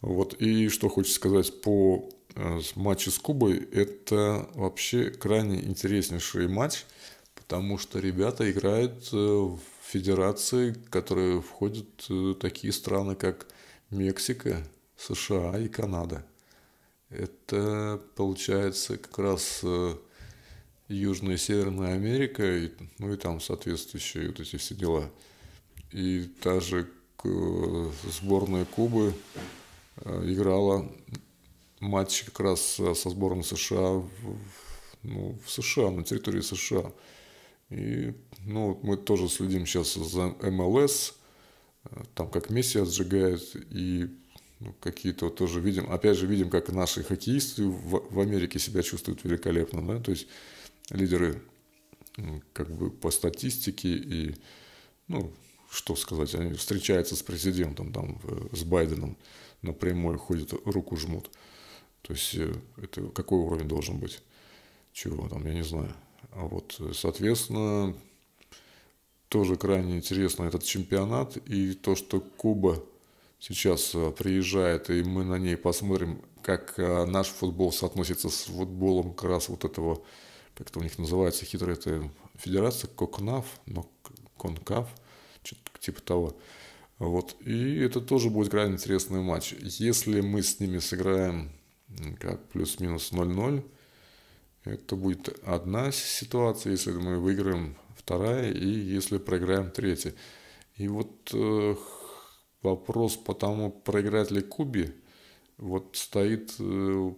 Вот, 0.00 0.34
и 0.34 0.68
что 0.68 0.88
хочется 0.88 1.16
сказать 1.16 1.60
по 1.60 2.08
э, 2.34 2.60
матчу 2.74 3.10
с 3.10 3.18
Кубой, 3.18 3.58
это 3.58 4.48
вообще 4.54 5.10
крайне 5.10 5.62
интереснейший 5.62 6.48
матч, 6.48 6.84
потому 7.34 7.78
что 7.78 8.00
ребята 8.00 8.50
играют 8.50 9.08
э, 9.12 9.16
в 9.16 9.60
федерации, 9.84 10.74
которые 10.90 11.40
входят 11.40 11.86
э, 12.10 12.34
такие 12.40 12.72
страны, 12.72 13.14
как 13.14 13.46
Мексика, 13.90 14.66
США 14.96 15.58
и 15.58 15.68
Канада– 15.68 16.24
это 17.12 18.00
получается 18.16 18.96
как 18.96 19.18
раз 19.18 19.62
Южная 20.88 21.34
и 21.34 21.38
Северная 21.38 21.94
Америка, 21.94 22.70
ну 22.98 23.12
и 23.12 23.16
там 23.16 23.40
соответствующие 23.40 24.28
вот 24.28 24.40
эти 24.40 24.56
все 24.56 24.74
дела. 24.74 25.10
И 25.92 26.24
та 26.40 26.60
же 26.60 26.88
сборная 27.24 28.64
Кубы 28.64 29.14
э, 29.96 30.32
играла 30.32 30.90
матч 31.80 32.24
как 32.24 32.40
раз 32.40 32.60
со 32.60 33.10
сборной 33.10 33.44
США 33.44 33.90
в, 33.90 34.06
ну, 35.02 35.38
в 35.44 35.50
США, 35.50 35.90
на 35.90 36.02
территории 36.02 36.40
США. 36.40 36.92
И 37.70 38.14
ну, 38.44 38.78
мы 38.82 38.96
тоже 38.96 39.28
следим 39.28 39.66
сейчас 39.66 39.94
за 39.94 40.34
МЛС, 40.42 41.14
э, 41.84 42.02
там 42.14 42.30
как 42.30 42.50
Месси 42.50 42.78
отжигает, 42.78 43.42
и 43.70 44.08
ну, 44.60 44.74
какие-то 44.80 45.26
вот 45.26 45.36
тоже 45.36 45.60
видим, 45.60 45.90
опять 45.90 46.16
же 46.16 46.26
видим, 46.26 46.50
как 46.50 46.68
наши 46.70 47.02
хоккеисты 47.02 47.64
в, 47.64 48.14
в 48.14 48.20
Америке 48.20 48.58
себя 48.58 48.82
чувствуют 48.82 49.24
великолепно, 49.24 49.86
да, 49.86 50.00
то 50.00 50.10
есть 50.10 50.26
лидеры 50.90 51.42
как 52.52 52.70
бы 52.70 52.90
по 52.90 53.10
статистике 53.10 53.88
и, 53.88 54.34
ну, 55.08 55.32
что 55.72 55.96
сказать, 55.96 56.34
они 56.34 56.52
встречаются 56.52 57.16
с 57.16 57.22
президентом, 57.22 57.92
там, 57.92 58.20
с 58.52 58.62
Байденом 58.62 59.16
напрямую 59.62 60.18
ходят, 60.18 60.52
руку 60.66 60.96
жмут. 60.96 61.30
То 62.02 62.12
есть 62.12 62.34
э, 62.34 62.54
это 62.76 63.08
какой 63.08 63.38
уровень 63.38 63.68
должен 63.68 63.98
быть? 63.98 64.20
Чего 64.92 65.28
там, 65.28 65.46
я 65.46 65.54
не 65.54 65.64
знаю. 65.64 65.94
А 66.32 66.46
вот, 66.46 66.78
соответственно, 66.92 67.96
тоже 69.28 69.56
крайне 69.56 69.96
интересно 69.96 70.44
этот 70.44 70.64
чемпионат 70.64 71.38
и 71.48 71.72
то, 71.72 71.94
что 71.96 72.20
Куба 72.20 72.84
сейчас 73.38 73.94
э, 73.94 74.10
приезжает, 74.10 74.90
и 74.90 75.02
мы 75.02 75.24
на 75.24 75.38
ней 75.38 75.56
посмотрим, 75.56 76.20
как 76.42 76.78
э, 76.78 77.06
наш 77.06 77.28
футбол 77.28 77.72
соотносится 77.72 78.28
с 78.28 78.42
футболом 78.42 79.14
как 79.14 79.30
раз 79.30 79.48
вот 79.48 79.64
этого, 79.64 80.02
как 80.54 80.68
это 80.68 80.80
у 80.80 80.82
них 80.82 80.98
называется, 80.98 81.46
хитрая 81.46 81.76
это 81.76 82.10
федерация, 82.36 82.88
Кокнав, 82.88 83.46
но 83.66 83.88
Конкав, 84.36 84.88
типа 85.82 86.00
того. 86.00 86.36
Вот. 86.98 87.36
И 87.40 87.78
это 87.78 88.00
тоже 88.00 88.30
будет 88.30 88.50
крайне 88.50 88.74
интересный 88.74 89.20
матч. 89.20 89.54
Если 89.60 90.20
мы 90.20 90.42
с 90.42 90.60
ними 90.60 90.78
сыграем 90.78 91.50
как 92.20 92.48
плюс-минус 92.48 93.12
0-0, 93.12 93.64
это 94.64 94.96
будет 94.96 95.28
одна 95.44 95.90
ситуация, 95.90 96.70
если 96.70 96.92
мы 96.92 97.18
выиграем 97.18 97.76
вторая, 97.96 98.52
и 98.52 98.68
если 98.68 99.18
проиграем 99.18 99.70
третья. 99.70 100.14
И 100.76 100.86
вот 100.86 101.30
э, 101.34 101.74
вопрос 102.62 103.16
по 103.16 103.34
тому, 103.34 103.70
проиграть 103.72 104.30
ли 104.30 104.40
Кубе, 104.40 104.94
вот 105.58 105.96
стоит, 105.96 106.54
э, 106.60 107.12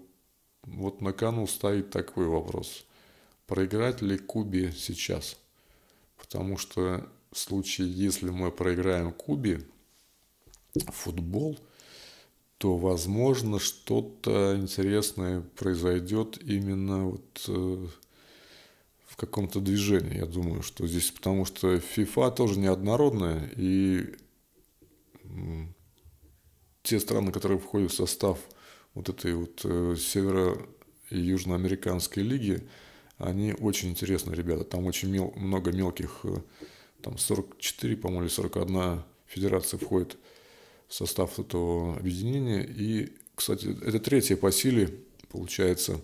вот 0.63 1.01
на 1.03 1.13
кону 1.13 1.47
стоит 1.47 1.91
такой 1.91 2.27
вопрос. 2.27 2.87
проиграть 3.47 4.01
ли 4.01 4.17
Кубе 4.17 4.73
сейчас. 4.73 5.37
Потому 6.17 6.57
что 6.57 7.07
в 7.35 7.39
случае, 7.39 7.93
если 7.93 8.31
мы 8.31 8.51
проиграем 8.51 9.13
Кубе 9.13 9.63
футбол, 10.89 11.59
то, 12.59 12.77
возможно, 12.77 13.59
что-то 13.59 14.57
интересное 14.57 15.43
произойдет 15.57 16.39
именно 16.43 17.07
вот 17.11 17.45
э, 17.49 17.87
в 19.07 19.17
каком-то 19.17 19.61
движении, 19.61 20.17
я 20.19 20.27
думаю, 20.27 20.63
что 20.63 20.87
здесь, 20.87 21.11
потому 21.11 21.45
что 21.45 21.75
FIFA 21.75 22.35
тоже 22.35 22.59
неоднородная, 22.59 23.51
и 23.57 24.15
те 26.83 27.01
страны, 27.01 27.33
которые 27.33 27.59
входят 27.59 27.91
в 27.91 27.97
состав 27.97 28.39
вот 28.95 29.09
этой 29.09 29.35
вот 29.35 29.61
э, 29.65 29.97
северо- 29.99 30.69
и 31.11 31.19
южноамериканской 31.19 32.23
лиги, 32.23 32.67
они 33.19 33.55
очень 33.55 33.91
интересные 33.91 34.37
ребята. 34.37 34.65
Там 34.65 34.87
очень 34.87 35.11
мел, 35.11 35.33
много 35.37 35.73
мелких, 35.73 36.21
э, 36.25 36.37
там 37.05 37.19
44, 37.19 37.97
по-моему, 37.97 38.23
или 38.23 38.31
41 38.31 39.03
федерация 39.27 39.79
входит 39.79 40.17
в 40.89 40.95
состав 40.95 41.39
этого 41.39 41.97
объединения. 41.97 42.63
И, 42.65 43.13
кстати, 43.35 43.77
это 43.85 43.99
третья 44.01 44.37
по 44.37 44.51
силе, 44.51 44.89
получается, 45.29 46.01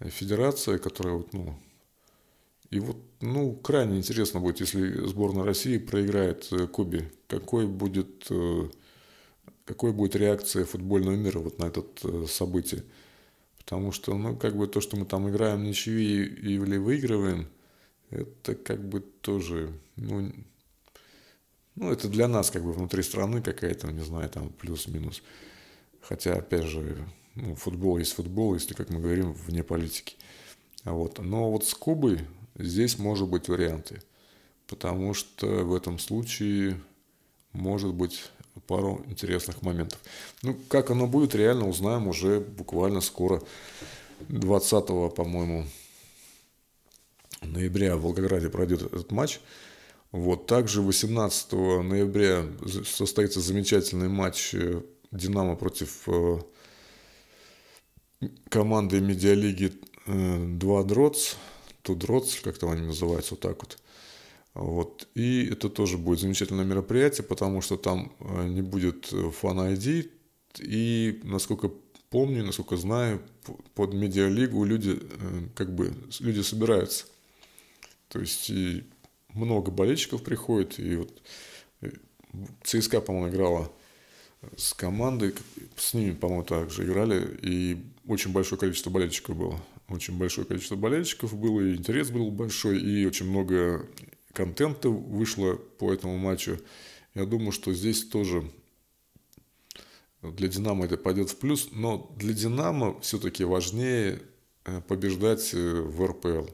федерация, 0.00 0.78
которая 0.78 1.14
вот, 1.14 1.32
ну, 1.32 1.56
и 2.70 2.80
вот, 2.80 2.96
ну, 3.20 3.54
крайне 3.54 3.98
интересно 3.98 4.40
будет, 4.40 4.60
если 4.60 5.06
сборная 5.06 5.44
России 5.44 5.78
проиграет 5.78 6.48
э, 6.52 6.66
Кубе. 6.66 7.12
Какой 7.28 7.66
будет, 7.66 8.26
э, 8.30 8.68
какой 9.66 9.92
будет 9.92 10.16
реакция 10.16 10.64
футбольного 10.64 11.14
мира 11.14 11.38
вот 11.38 11.58
на 11.58 11.66
это 11.66 11.84
событие? 12.26 12.82
Потому 13.58 13.92
что, 13.92 14.16
ну, 14.16 14.36
как 14.36 14.56
бы 14.56 14.66
то, 14.66 14.80
что 14.80 14.96
мы 14.96 15.04
там 15.04 15.28
играем 15.28 15.62
ничью 15.62 16.00
или 16.00 16.78
выигрываем, 16.78 17.46
это 18.12 18.54
как 18.54 18.82
бы 18.86 19.00
тоже, 19.00 19.72
ну, 19.96 20.32
ну, 21.74 21.90
это 21.90 22.08
для 22.08 22.28
нас 22.28 22.50
как 22.50 22.62
бы 22.62 22.72
внутри 22.72 23.02
страны 23.02 23.40
какая-то, 23.40 23.90
не 23.90 24.04
знаю, 24.04 24.28
там 24.28 24.50
плюс-минус. 24.50 25.22
Хотя, 26.02 26.34
опять 26.34 26.64
же, 26.64 26.96
ну, 27.34 27.54
футбол 27.54 27.98
есть 27.98 28.12
футбол, 28.12 28.54
если, 28.54 28.74
как 28.74 28.90
мы 28.90 29.00
говорим, 29.00 29.32
вне 29.32 29.62
политики. 29.62 30.16
Вот. 30.84 31.18
Но 31.18 31.50
вот 31.50 31.64
с 31.64 31.74
Кубой 31.74 32.20
здесь 32.56 32.98
может 32.98 33.28
быть 33.28 33.48
варианты. 33.48 34.02
Потому 34.66 35.14
что 35.14 35.46
в 35.46 35.74
этом 35.74 35.98
случае 35.98 36.80
может 37.52 37.94
быть 37.94 38.30
пару 38.66 39.02
интересных 39.06 39.62
моментов. 39.62 39.98
Ну, 40.42 40.56
как 40.68 40.90
оно 40.90 41.06
будет, 41.06 41.34
реально 41.34 41.68
узнаем 41.68 42.06
уже 42.08 42.40
буквально 42.40 43.00
скоро, 43.00 43.42
20 44.28 44.86
по-моему, 45.14 45.66
ноября 47.42 47.96
в 47.96 48.02
Волгограде 48.02 48.48
пройдет 48.48 48.82
этот 48.82 49.10
матч. 49.12 49.40
Вот. 50.12 50.46
Также 50.46 50.82
18 50.82 51.52
ноября 51.52 52.44
состоится 52.84 53.40
замечательный 53.40 54.08
матч 54.08 54.54
э, 54.54 54.82
«Динамо» 55.10 55.56
против 55.56 56.06
э, 56.06 56.38
команды 58.50 59.00
медиалиги 59.00 59.72
2 60.06 60.14
э, 60.14 60.84
Дроц, 60.84 61.36
Тудроц, 61.80 62.40
как 62.42 62.58
там 62.58 62.70
они 62.70 62.82
называются, 62.82 63.34
вот 63.34 63.40
так 63.40 63.58
вот. 63.62 63.78
Вот. 64.54 65.08
И 65.14 65.48
это 65.50 65.70
тоже 65.70 65.96
будет 65.96 66.20
замечательное 66.20 66.66
мероприятие, 66.66 67.24
потому 67.24 67.62
что 67.62 67.78
там 67.78 68.12
не 68.44 68.60
будет 68.60 69.06
фан 69.06 69.60
ID. 69.60 70.10
И, 70.60 71.20
насколько 71.24 71.70
помню, 72.10 72.44
насколько 72.44 72.76
знаю, 72.76 73.22
под 73.74 73.94
медиалигу 73.94 74.62
люди, 74.64 75.00
как 75.54 75.74
бы, 75.74 75.94
люди 76.20 76.42
собираются. 76.42 77.06
То 78.12 78.20
есть 78.20 78.50
и 78.50 78.84
много 79.32 79.70
болельщиков 79.70 80.22
приходит. 80.22 80.78
И 80.78 80.96
вот 80.96 81.22
э, 81.80 81.90
ЦСКА, 82.62 83.00
по-моему, 83.00 83.30
играла 83.30 83.72
с 84.54 84.74
командой, 84.74 85.34
с 85.76 85.94
ними, 85.94 86.12
по-моему, 86.12 86.44
также 86.44 86.84
играли, 86.84 87.38
и 87.40 87.82
очень 88.06 88.32
большое 88.32 88.60
количество 88.60 88.90
болельщиков 88.90 89.34
было. 89.34 89.58
Очень 89.88 90.18
большое 90.18 90.46
количество 90.46 90.76
болельщиков 90.76 91.34
было, 91.34 91.60
и 91.60 91.74
интерес 91.74 92.10
был 92.10 92.30
большой, 92.30 92.80
и 92.80 93.06
очень 93.06 93.30
много 93.30 93.88
контента 94.34 94.90
вышло 94.90 95.54
по 95.54 95.90
этому 95.90 96.18
матчу. 96.18 96.58
Я 97.14 97.24
думаю, 97.24 97.52
что 97.52 97.72
здесь 97.72 98.04
тоже 98.04 98.44
для 100.20 100.48
«Динамо» 100.48 100.84
это 100.84 100.98
пойдет 100.98 101.30
в 101.30 101.36
плюс, 101.38 101.70
но 101.72 102.14
для 102.18 102.34
«Динамо» 102.34 103.00
все-таки 103.00 103.44
важнее 103.44 104.20
э, 104.66 104.82
побеждать 104.86 105.54
э, 105.54 105.80
в 105.80 106.06
РПЛ. 106.06 106.50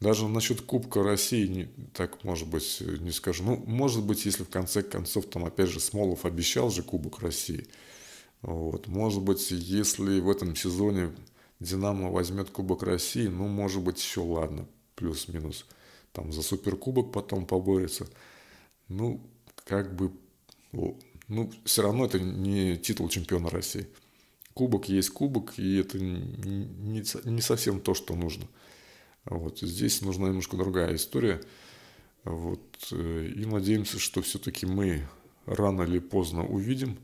Даже 0.00 0.28
насчет 0.28 0.60
Кубка 0.60 1.02
России, 1.02 1.46
не, 1.46 1.64
так, 1.92 2.22
может 2.22 2.48
быть, 2.48 2.80
не 3.00 3.10
скажу. 3.10 3.42
Ну, 3.42 3.56
может 3.66 4.04
быть, 4.04 4.24
если 4.26 4.44
в 4.44 4.48
конце 4.48 4.82
концов, 4.82 5.26
там, 5.26 5.44
опять 5.44 5.70
же, 5.70 5.80
Смолов 5.80 6.24
обещал 6.24 6.70
же 6.70 6.82
Кубок 6.82 7.20
России. 7.20 7.66
Вот. 8.42 8.86
Может 8.86 9.22
быть, 9.22 9.50
если 9.50 10.20
в 10.20 10.30
этом 10.30 10.54
сезоне 10.54 11.10
«Динамо» 11.58 12.12
возьмет 12.12 12.50
Кубок 12.50 12.84
России, 12.84 13.26
ну, 13.26 13.48
может 13.48 13.82
быть, 13.82 13.98
еще 13.98 14.20
ладно, 14.20 14.68
плюс-минус 14.94 15.66
там 16.12 16.32
за 16.32 16.42
суперкубок 16.42 17.12
потом 17.12 17.46
поборется. 17.46 18.08
Ну, 18.88 19.20
как 19.64 19.94
бы, 19.94 20.10
ну, 20.72 21.52
все 21.64 21.82
равно 21.82 22.06
это 22.06 22.18
не 22.18 22.76
титул 22.76 23.08
чемпиона 23.08 23.50
России. 23.50 23.86
Кубок 24.54 24.88
есть 24.88 25.10
кубок, 25.10 25.58
и 25.58 25.76
это 25.76 25.98
не, 26.00 27.04
не 27.24 27.40
совсем 27.40 27.80
то, 27.80 27.94
что 27.94 28.16
нужно. 28.16 28.46
Вот 29.28 29.60
здесь 29.60 30.00
нужна 30.02 30.28
немножко 30.28 30.56
другая 30.56 30.94
история. 30.94 31.40
Вот, 32.24 32.60
э, 32.92 33.32
и 33.36 33.44
надеемся, 33.44 33.98
что 33.98 34.22
все-таки 34.22 34.66
мы 34.66 35.06
рано 35.46 35.82
или 35.82 35.98
поздно 35.98 36.46
увидим 36.46 36.98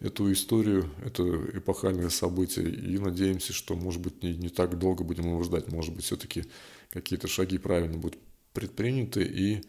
эту 0.00 0.30
историю, 0.32 0.90
это 1.04 1.22
эпохальное 1.54 2.10
событие, 2.10 2.68
и 2.68 2.98
надеемся, 2.98 3.52
что, 3.52 3.74
может 3.74 4.00
быть, 4.00 4.22
не, 4.22 4.34
не 4.34 4.48
так 4.48 4.78
долго 4.78 5.04
будем 5.04 5.24
его 5.24 5.42
ждать, 5.42 5.70
может 5.70 5.94
быть, 5.94 6.04
все-таки 6.04 6.44
какие-то 6.90 7.28
шаги 7.28 7.58
правильно 7.58 7.98
будут 7.98 8.18
предприняты, 8.52 9.24
и 9.24 9.62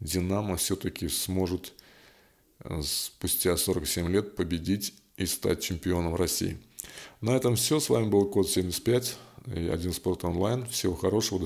«Динамо» 0.00 0.56
все-таки 0.56 1.08
сможет 1.08 1.74
э, 2.60 2.80
спустя 2.82 3.56
47 3.56 4.10
лет 4.10 4.36
победить 4.36 4.94
и 5.16 5.26
стать 5.26 5.60
чемпионом 5.60 6.14
России. 6.14 6.58
На 7.20 7.36
этом 7.36 7.54
все. 7.56 7.78
С 7.78 7.88
вами 7.88 8.08
был 8.08 8.26
Код 8.26 8.48
75 8.50 9.16
и 9.54 9.68
Один 9.68 9.92
Спорт 9.92 10.24
Онлайн. 10.24 10.66
Всего 10.66 10.94
хорошего. 10.94 11.38
До 11.38 11.40